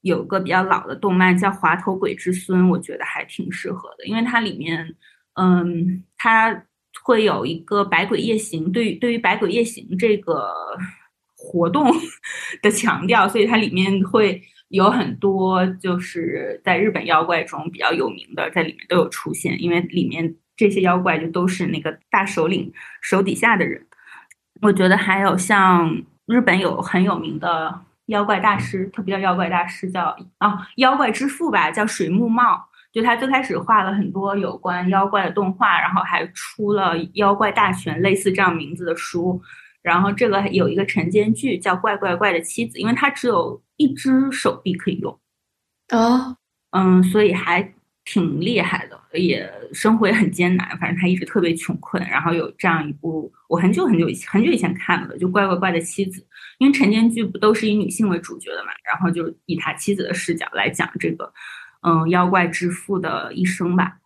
[0.00, 4.96] 有个比较老的动漫叫《滑头鬼之孙》，我觉得还挺适合的，因为它里面，
[5.34, 6.64] 嗯，它
[7.04, 8.72] 会有一个百鬼夜行。
[8.72, 10.52] 对于对于百鬼夜行这个。
[11.42, 11.90] 活动
[12.60, 19.60] 的强调，所以它里面会有很多就是在日本妖怪中比较有名的，在里面都有出现。
[19.60, 23.84] 因为里面这些妖怪就都是那个大首领手底下的人。
[24.62, 32.66] 我觉得还有像日本有很有名的妖怪大师，特别叫妖怪大师叫啊妖怪之父吧，叫水木茂。
[32.92, 39.40] 就他最开始画了很多有关妖怪的动画，然后还出了《妖怪大全》类似这样名字的书。
[39.82, 45.18] 然后这个有一个晨间剧叫《怪怪怪的妻子》，因为他只有一只手臂可以用，
[45.92, 46.36] 哦，
[46.72, 47.72] 嗯，所以还
[48.04, 50.78] 挺厉害的，也生活也很艰难。
[50.78, 52.06] 反正他一直特别穷困。
[52.06, 56.20] 然后有这样一部，我很久很久以前很久以前看的，就《怪怪怪的妻子》，
[56.58, 61.32] 因为晨间剧不都是以女性为主角的嘛，然后就以他妻子的视角来讲这个，
[61.80, 63.96] 嗯，妖怪之父的一生吧。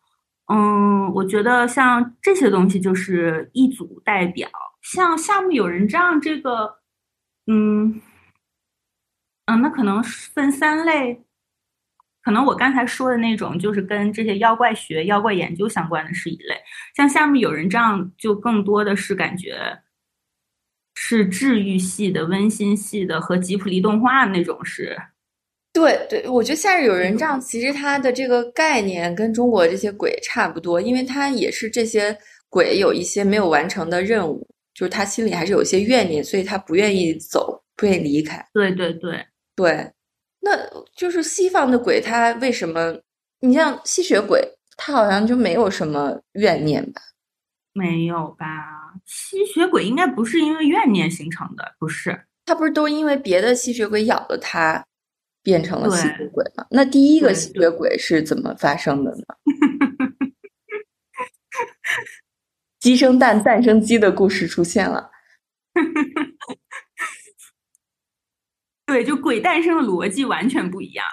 [0.46, 4.48] 嗯，我觉得像这些东西就是一组代表。
[4.82, 6.76] 像夏目友人帐这个，
[7.48, 8.00] 嗯，
[9.46, 11.22] 嗯，那可能分三类，
[12.22, 16.56] 可能我刚才说的那种就是跟这些妖怪学、妖怪研究相关的是一类，
[16.96, 19.58] 像夏目友人帐就更多的是感觉
[20.94, 24.96] 是治愈系的、温馨系的和吉普力动画那种是。
[25.72, 32.16] 对对，我觉得夏日友人帐其实它的这个概念跟中国这些鬼差不多，因为它也是这些
[32.48, 34.48] 鬼有一些没有完成的任务。
[34.72, 38.44] 就是他心里还是有些怨念，所以他不愿意走，不愿意离开。
[38.52, 39.24] 对对对
[39.56, 39.92] 对，
[40.40, 40.50] 那
[40.96, 43.00] 就是西方的鬼，他为什么？
[43.40, 47.00] 你像吸血鬼，他好像就没有什么怨念吧？
[47.72, 48.94] 没有吧？
[49.04, 52.24] 吸血鬼应该不是因为怨念形成的，不是？
[52.46, 54.84] 他不是都因为别的吸血鬼咬了他，
[55.42, 56.66] 变成了吸血鬼吗？
[56.70, 59.24] 那第一个吸血鬼是怎么发生的呢？
[62.80, 65.10] 鸡生蛋，蛋生鸡的故事出现了。
[68.94, 71.04] 对，就鬼诞生的逻辑完全不一样。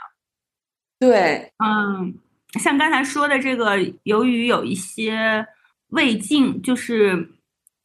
[0.99, 2.13] 对，嗯，
[2.59, 5.43] 像刚才说的这个，由于有一些
[5.87, 7.31] 未尽，就是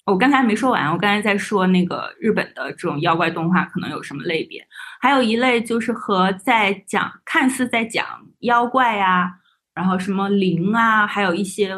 [0.05, 4.62] 我刚才没说完，我刚才在说那个日本的这种妖怪动画可能有什么类别，
[5.01, 8.05] 还有一类就是和在讲，看似在讲
[8.40, 9.32] 妖怪呀，
[9.74, 11.74] 然后什么灵啊，还有一些。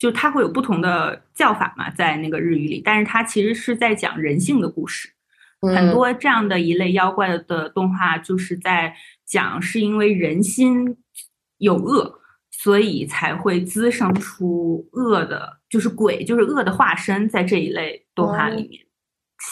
[0.00, 5.12] 就它会有不同的叫法嘛，在那个日语里，但是它其实是在讲人性的故事。
[5.60, 8.94] 很多这样的一类妖怪的动画，就是在
[9.24, 10.96] 讲是因为人心
[11.58, 17.28] 有恶，所以才会滋生出恶的，就是鬼，就是恶的化身。
[17.28, 18.86] 在这一类动画里面，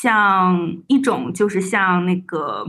[0.01, 2.65] 像一种就是像那个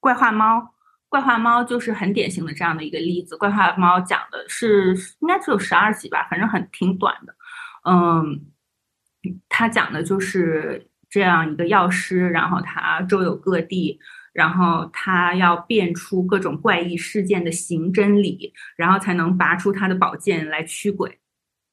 [0.00, 0.74] 怪画猫。
[1.10, 3.34] 怪画猫就是很典型的这样的一个例子。
[3.34, 7.34] 怪画猫讲的是应该只有十二集吧，反正很挺短的。
[7.84, 8.44] 嗯，
[9.48, 13.98] 它讲的就是这样一个药师，然后他周游各地，
[14.32, 21.18] 然后他要变出各种怪异事件的刑真理，然后才能拔出他的宝剑来驱鬼。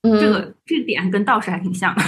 [0.02, 2.04] 嗯这个这个点跟道士还挺像的。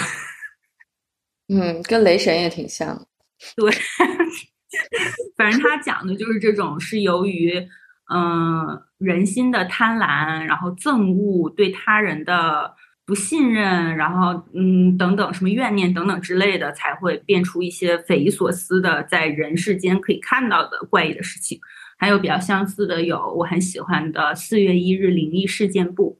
[1.50, 3.08] 嗯，跟雷神也挺像。
[3.56, 3.72] 对。
[5.38, 7.68] 反正他讲的就是这种，是由于
[8.14, 12.76] 嗯人心的贪婪，然后憎恶对他人的
[13.08, 21.58] 不信任，然后嗯等等什么怨念等等之类的，才会变出一些匪夷所思的在人世间可以看到的怪异的事情。
[21.98, 26.20] 还有比较相似的有我很喜欢的《四月一日灵异事件簿》，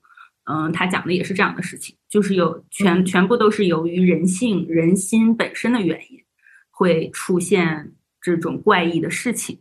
[0.52, 6.20] 嗯，他讲的也是这样的事情，就是有全全部都是由于人性、人心本身的原因
[6.72, 9.60] 会出现这种怪异的事情。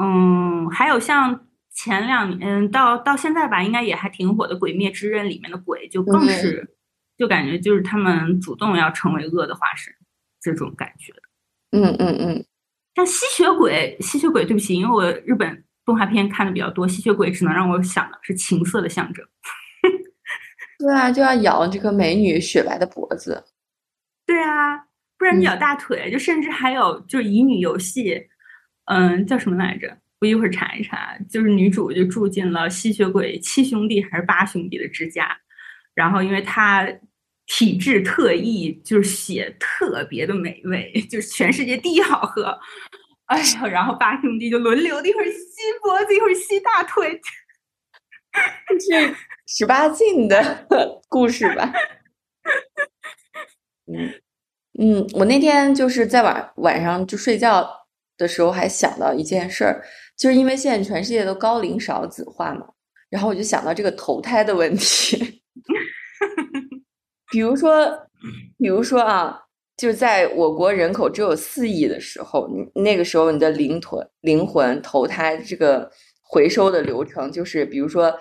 [0.00, 6.76] 嗯，还有像前两年，嗯，到到现在吧，应该也还挺火的《鬼灭之刃》里面的鬼，就更是
[7.18, 9.92] 就感觉就是他们主动要成为恶的化身
[10.40, 11.12] 这种感觉。
[11.72, 12.44] 嗯嗯嗯。
[12.94, 19.26] 像吸血鬼，吸血鬼，对不起，因为我日本动画片看的比较多，吸血鬼只能让我想的是情色的象征。
[20.78, 23.44] 对啊，就要咬这个美女雪白的脖子。
[24.24, 24.78] 对啊，
[25.18, 28.28] 不然你咬大腿，就甚至还有就是乙女游戏，
[28.84, 29.98] 嗯，叫什么来着？
[30.24, 31.16] 我一会儿查一查。
[31.28, 35.36] 就是女主就住进了吸血鬼七兄弟还是八兄弟的之家，
[35.94, 36.88] 然后因为她
[37.46, 42.58] 体质特异，就是血特别的美味，就是全世界第一好喝。
[43.26, 45.32] 哎呀，然后八兄弟就轮流的，一会儿吸
[45.82, 47.20] 脖子，一会儿吸大腿，
[48.80, 49.14] 是
[49.46, 50.66] 十八禁的
[51.08, 51.72] 故事吧？
[53.86, 54.14] 嗯
[54.78, 59.84] 嗯，我那天就是在晚晚上就睡觉的时候，还想到一件事儿，
[60.16, 62.66] 就是因为现在全世界都高龄少子化嘛，
[63.10, 65.42] 然后我就想到这个投胎的问题。
[67.30, 67.86] 比如说，
[68.58, 69.40] 比如说啊，
[69.76, 75.90] 就在我国人口只有四亿的时候，那个时候你的灵魂灵魂投胎这个
[76.22, 78.12] 回收的流程，就是比如说，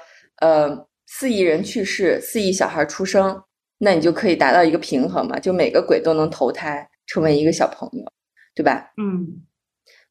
[0.42, 3.40] 呃，四亿人去世，四亿小孩出生，
[3.78, 8.12] 那你就可以达到一个平衡嘛，就每个鬼都能投胎成为一个小朋友，
[8.56, 8.92] 对吧？
[8.98, 9.44] 嗯。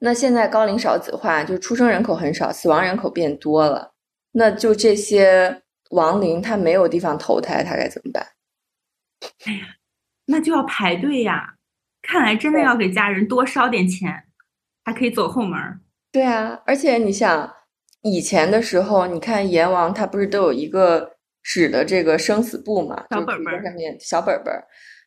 [0.04, 3.92] 那现在高龄少子化，就出生人口很少，死亡人口变多了，
[4.32, 8.26] 那就这些亡灵他没有地方投胎，他该怎么办？
[9.46, 9.60] 哎呀，
[10.26, 11.54] 那就要排队呀！
[12.02, 14.24] 看来真的要给家人多烧点钱，
[14.84, 15.56] 还可以走后门。
[16.10, 17.54] 对啊，而且你想，
[18.02, 24.52] 以前的时候，你看阎王他不是都有一个纸的这个生死簿嘛，小本本上面小本本。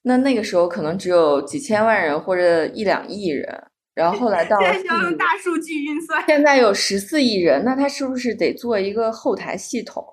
[0.04, 3.62] 那那个时候可能只有几千万人或者一两亿人，
[3.96, 10.06] 然后后来到现在要用大数据运算，现在有十四亿人，那他是不是得做一个后台系统？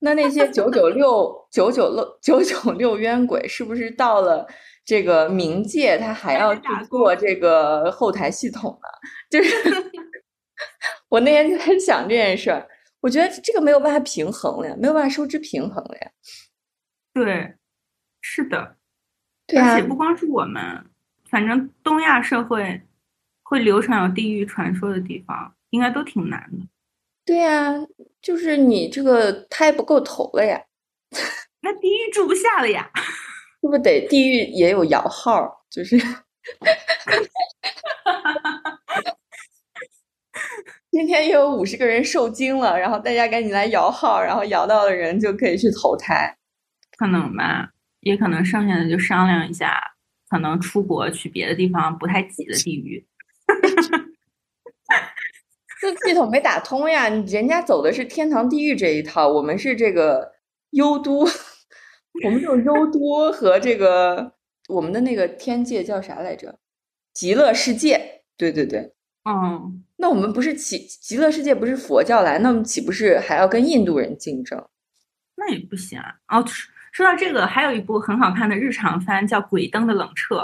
[0.00, 4.46] 那那些九九六九九六九九六冤鬼，是不是到了
[4.84, 8.88] 这个冥界，他还要去做这个后台系统呢？
[9.30, 9.54] 就是
[11.08, 12.66] 我那天就在想这件事儿，
[13.00, 16.10] 我觉得这个没有办法平衡了呀，没有办法收支平衡了呀。
[17.12, 17.54] 对，
[18.20, 18.76] 是的，
[19.46, 20.62] 对而且不光是我们，
[21.28, 22.80] 反正东亚社会
[23.50, 26.58] 会流传有地狱传说的地方，应该都挺难的。
[27.24, 27.74] 对呀，
[28.22, 30.62] 就是你这个胎不够投了呀，
[31.60, 32.88] 那地狱住不下了呀，
[33.60, 35.64] 是不是得地狱也有摇号？
[35.68, 35.98] 就是，
[40.92, 46.36] 今天又有五十个人受惊了，然后大家赶紧来摇号，然后摇到的人就可以去投胎，
[46.96, 47.72] 可能吧，
[48.02, 49.82] 也可能剩下的就商量一下，
[50.28, 53.04] 可能出国去别的地方不太挤的地域。
[55.80, 57.08] 这系统没打通呀！
[57.08, 60.32] 人家走的是天堂地狱这一套，我们是这个
[60.70, 61.20] 幽都，
[62.24, 64.34] 我们这种幽都和这个
[64.68, 66.58] 我们的那个天界叫啥来着？
[67.14, 68.92] 极乐世界，对对对，
[69.24, 74.68] 嗯，那我们不是极极乐世界不是佛教来，那我们岂不是还要跟印度人竞争？
[75.36, 76.16] 那也不行啊！
[76.28, 76.44] 哦，
[76.92, 80.36] 说到这个，还有一部很好看的日常番叫《鬼灯的冷彻》。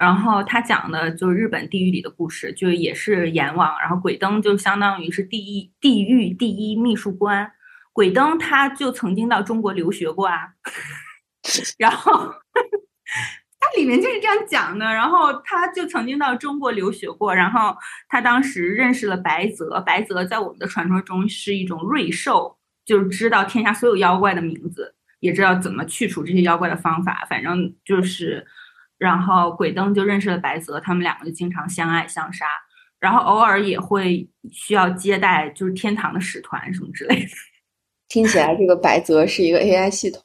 [0.00, 7.52] 然后他讲的就是日本地狱里的故事，就也是阎王，然后鬼灯就相当于是第一地狱第一秘书官。
[7.92, 10.54] 鬼灯他就曾经到中国留学过啊，
[11.76, 12.32] 然后
[13.60, 14.86] 他里面就是这样讲的。
[14.86, 17.76] 然后他就曾经到中国留学过，然后
[18.08, 28.46] 他当时认识了白泽，白泽在我们的传说中是一种瑞兽，就是知道天下所有妖怪的名字，也知道怎么去除这些妖怪的方法，反正就是。
[29.00, 32.46] 然后鬼灯就认识了白泽，他们两个就经常相爱相杀，
[32.98, 37.28] 然后偶尔也会需要接待就是天堂的使团什么之类的。
[38.08, 40.22] 听起来这个白泽是一个 AI 系统。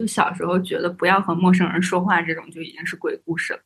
[0.00, 3.60] 就小时候觉得不要和陌生人说话这种就已经是鬼故事了。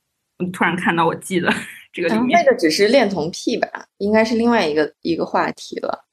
[0.52, 1.50] 突然看到我记得
[1.90, 6.04] 这个里面，那个只是恋童癖吧，应该是另外一个一个话题了。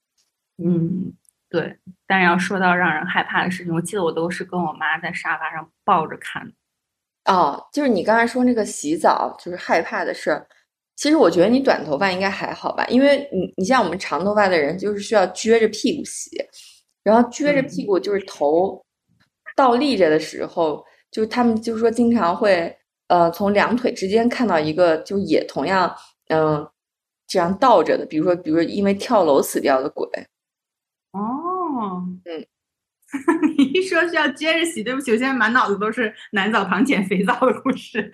[0.63, 1.11] 嗯，
[1.49, 1.77] 对。
[2.07, 6.53] 但是要说到让人害怕的事情，我记得我都是跟我妈在沙发上抱着看的。
[7.25, 10.45] 哦，就是你刚才说那个洗澡就是害怕的事儿，
[10.95, 16.29] 其实我觉得你短头发应该还好吧，因为你你像我们长头发的人就是需要撅着屁股洗，
[17.03, 18.83] 然后撅着屁股就是头
[19.55, 22.75] 倒立着的时候，就是他们就说经常会
[23.07, 25.95] 呃从两腿之间看到一个就也同样
[26.29, 26.67] 嗯
[27.27, 30.07] 这样倒着的，比如说，比如说因为跳楼死掉的鬼。
[31.13, 32.45] 哦，嗯，
[33.57, 38.01] 你一说是要接着洗，对不起，我现在满脑子都是南澡堂捡肥皂的故事。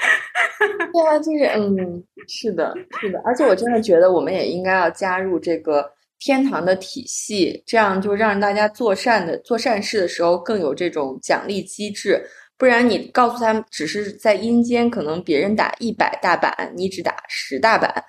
[0.93, 5.89] 对啊，就是嗯，是的，是的，而且我真的觉得我们也应该要加入这个
[6.19, 12.21] 天堂的体系，这样就让大家做善的做善事的时候更有这种奖励机制。
[12.57, 18.03] 不然你告诉他们，只是在阴间，可能别人打一百大板，你只打十大板。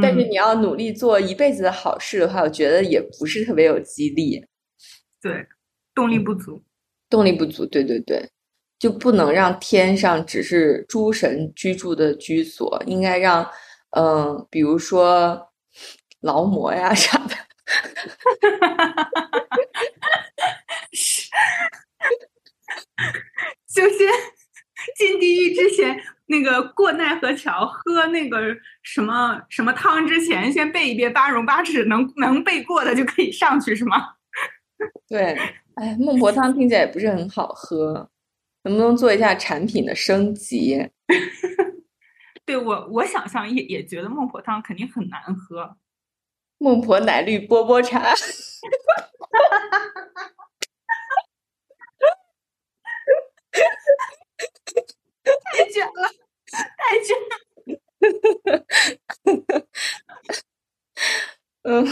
[0.00, 4.40] 但是你要努力做一辈子的好事的话，我觉得也不是特别有激励。
[5.20, 5.44] 对，
[5.96, 6.62] 动力不足，
[7.10, 8.30] 动力不足，对对对，
[8.78, 13.44] 就不能让天上只是诸神居住的居所，应该让
[13.96, 15.50] 嗯，比如说
[16.20, 17.34] 劳模呀啥的。
[23.74, 24.08] 首先
[24.96, 26.00] 进地狱之前。
[26.28, 28.40] 那个过奈何桥喝那个
[28.82, 34.15] 什么什么汤之前，先背一遍八荣八耻，能能背过的就可以上去，是吗？
[35.08, 35.36] 对，
[35.74, 38.08] 哎，孟婆汤听起来也不是很好喝，
[38.62, 40.76] 能不能做一下产品的升级？
[42.44, 45.76] 对我，我想象也也觉得孟婆汤肯定很难喝。
[46.58, 48.14] 孟婆奶绿波波茶，
[55.52, 56.10] 太卷了。
[56.78, 57.32] 太卷了，
[61.64, 61.84] 嗯，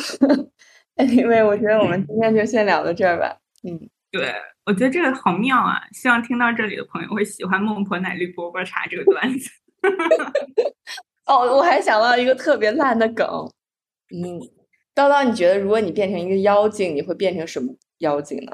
[1.24, 3.34] 因为我觉得我们今天就先聊到这儿吧。
[3.62, 4.30] 嗯，对，
[4.66, 5.80] 我觉得这个好妙啊！
[5.92, 9.50] 希望听到这里的朋友会喜欢孟婆奶绿波波茶这个段子。
[11.24, 13.26] 哦，我还想到一个特别烂的梗。
[14.14, 14.38] 嗯，
[14.94, 18.52] 叨叨，你觉得如果你变成一个妖精，你会变成什么妖精呢？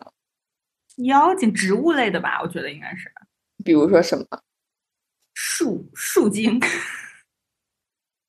[1.05, 2.41] 妖精，植物类的吧？
[2.41, 3.13] 我觉得应该是。
[3.65, 4.25] 比如说什么？
[5.35, 6.61] 树树精，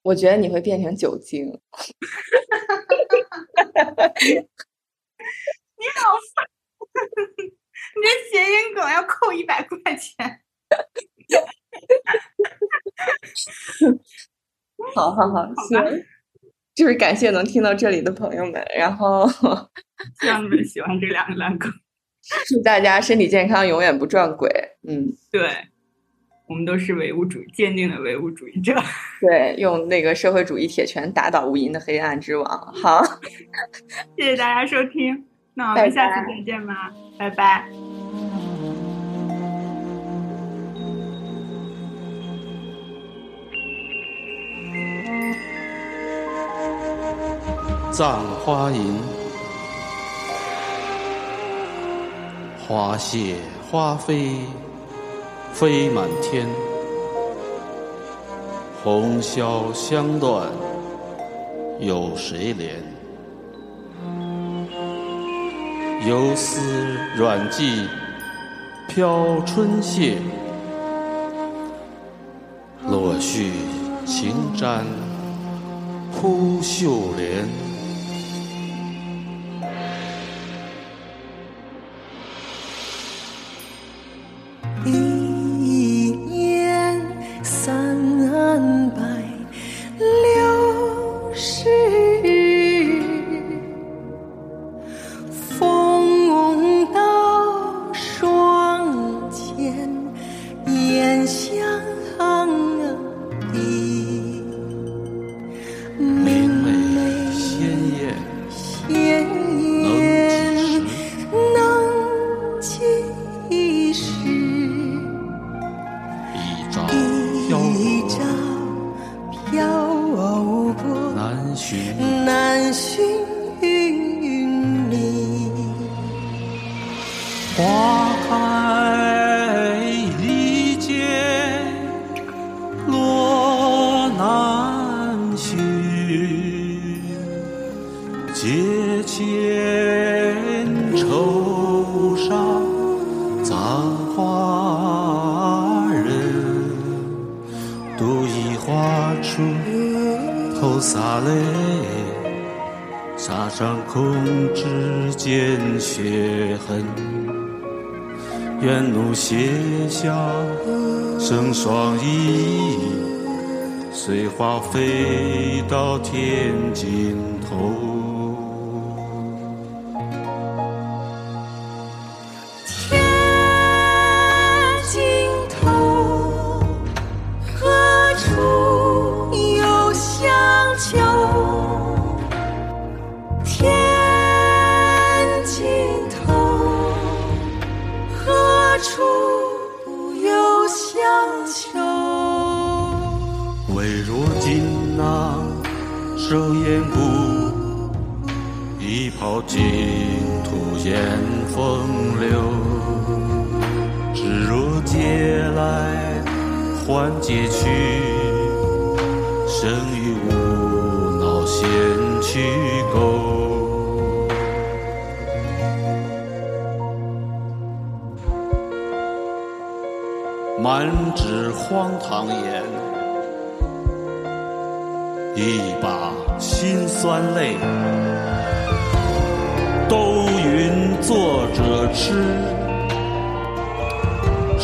[0.01, 1.61] 我觉得你会变成酒精。
[5.77, 6.45] 你好烦，
[7.95, 10.41] 你这谐音梗要扣一百块钱。
[14.93, 16.05] 好好好，行，
[16.75, 19.27] 就是感谢能听到这里的朋友们，然后
[20.19, 21.71] 希望你们喜欢这两个烂梗。
[22.47, 24.49] 祝大家身体健康，永远不撞鬼。
[24.87, 25.67] 嗯，对。
[26.51, 28.75] 我们都是唯物主义坚定的唯物主义者，
[29.21, 32.45] 对，用那个社会主义铁拳打倒无垠的黑暗之王。
[32.73, 33.01] 好，
[34.17, 35.23] 谢谢大家收听，
[35.53, 37.65] 那我们下次再见吧，拜拜。
[47.93, 48.99] 葬花吟，
[52.67, 53.37] 花谢
[53.69, 54.31] 花飞。
[55.53, 56.47] 飞满天，
[58.83, 60.47] 红消香断，
[61.79, 62.71] 有谁怜？
[66.07, 66.59] 游丝
[67.15, 67.87] 软系，
[68.87, 70.15] 飘春榭。
[72.87, 73.51] 落絮
[74.05, 74.83] 轻沾，
[76.11, 77.70] 扑绣帘。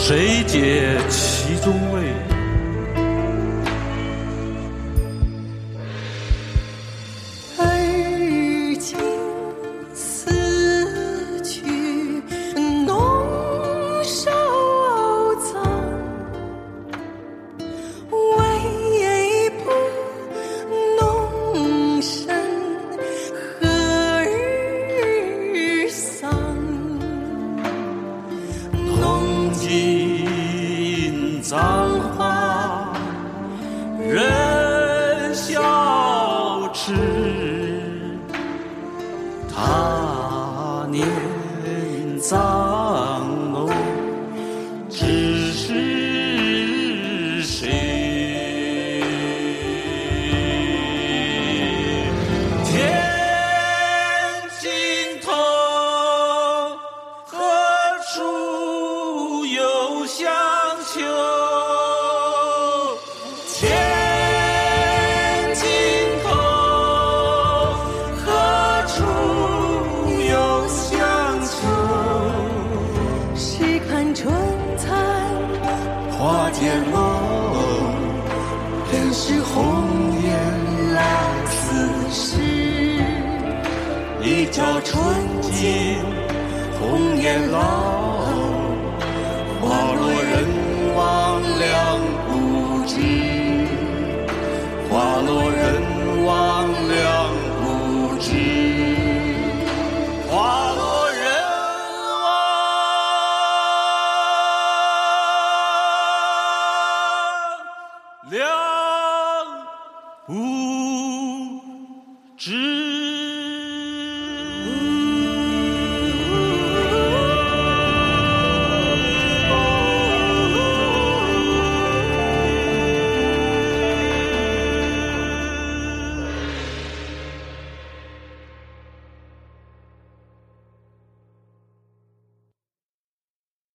[0.07, 2.36] 谁解其中味？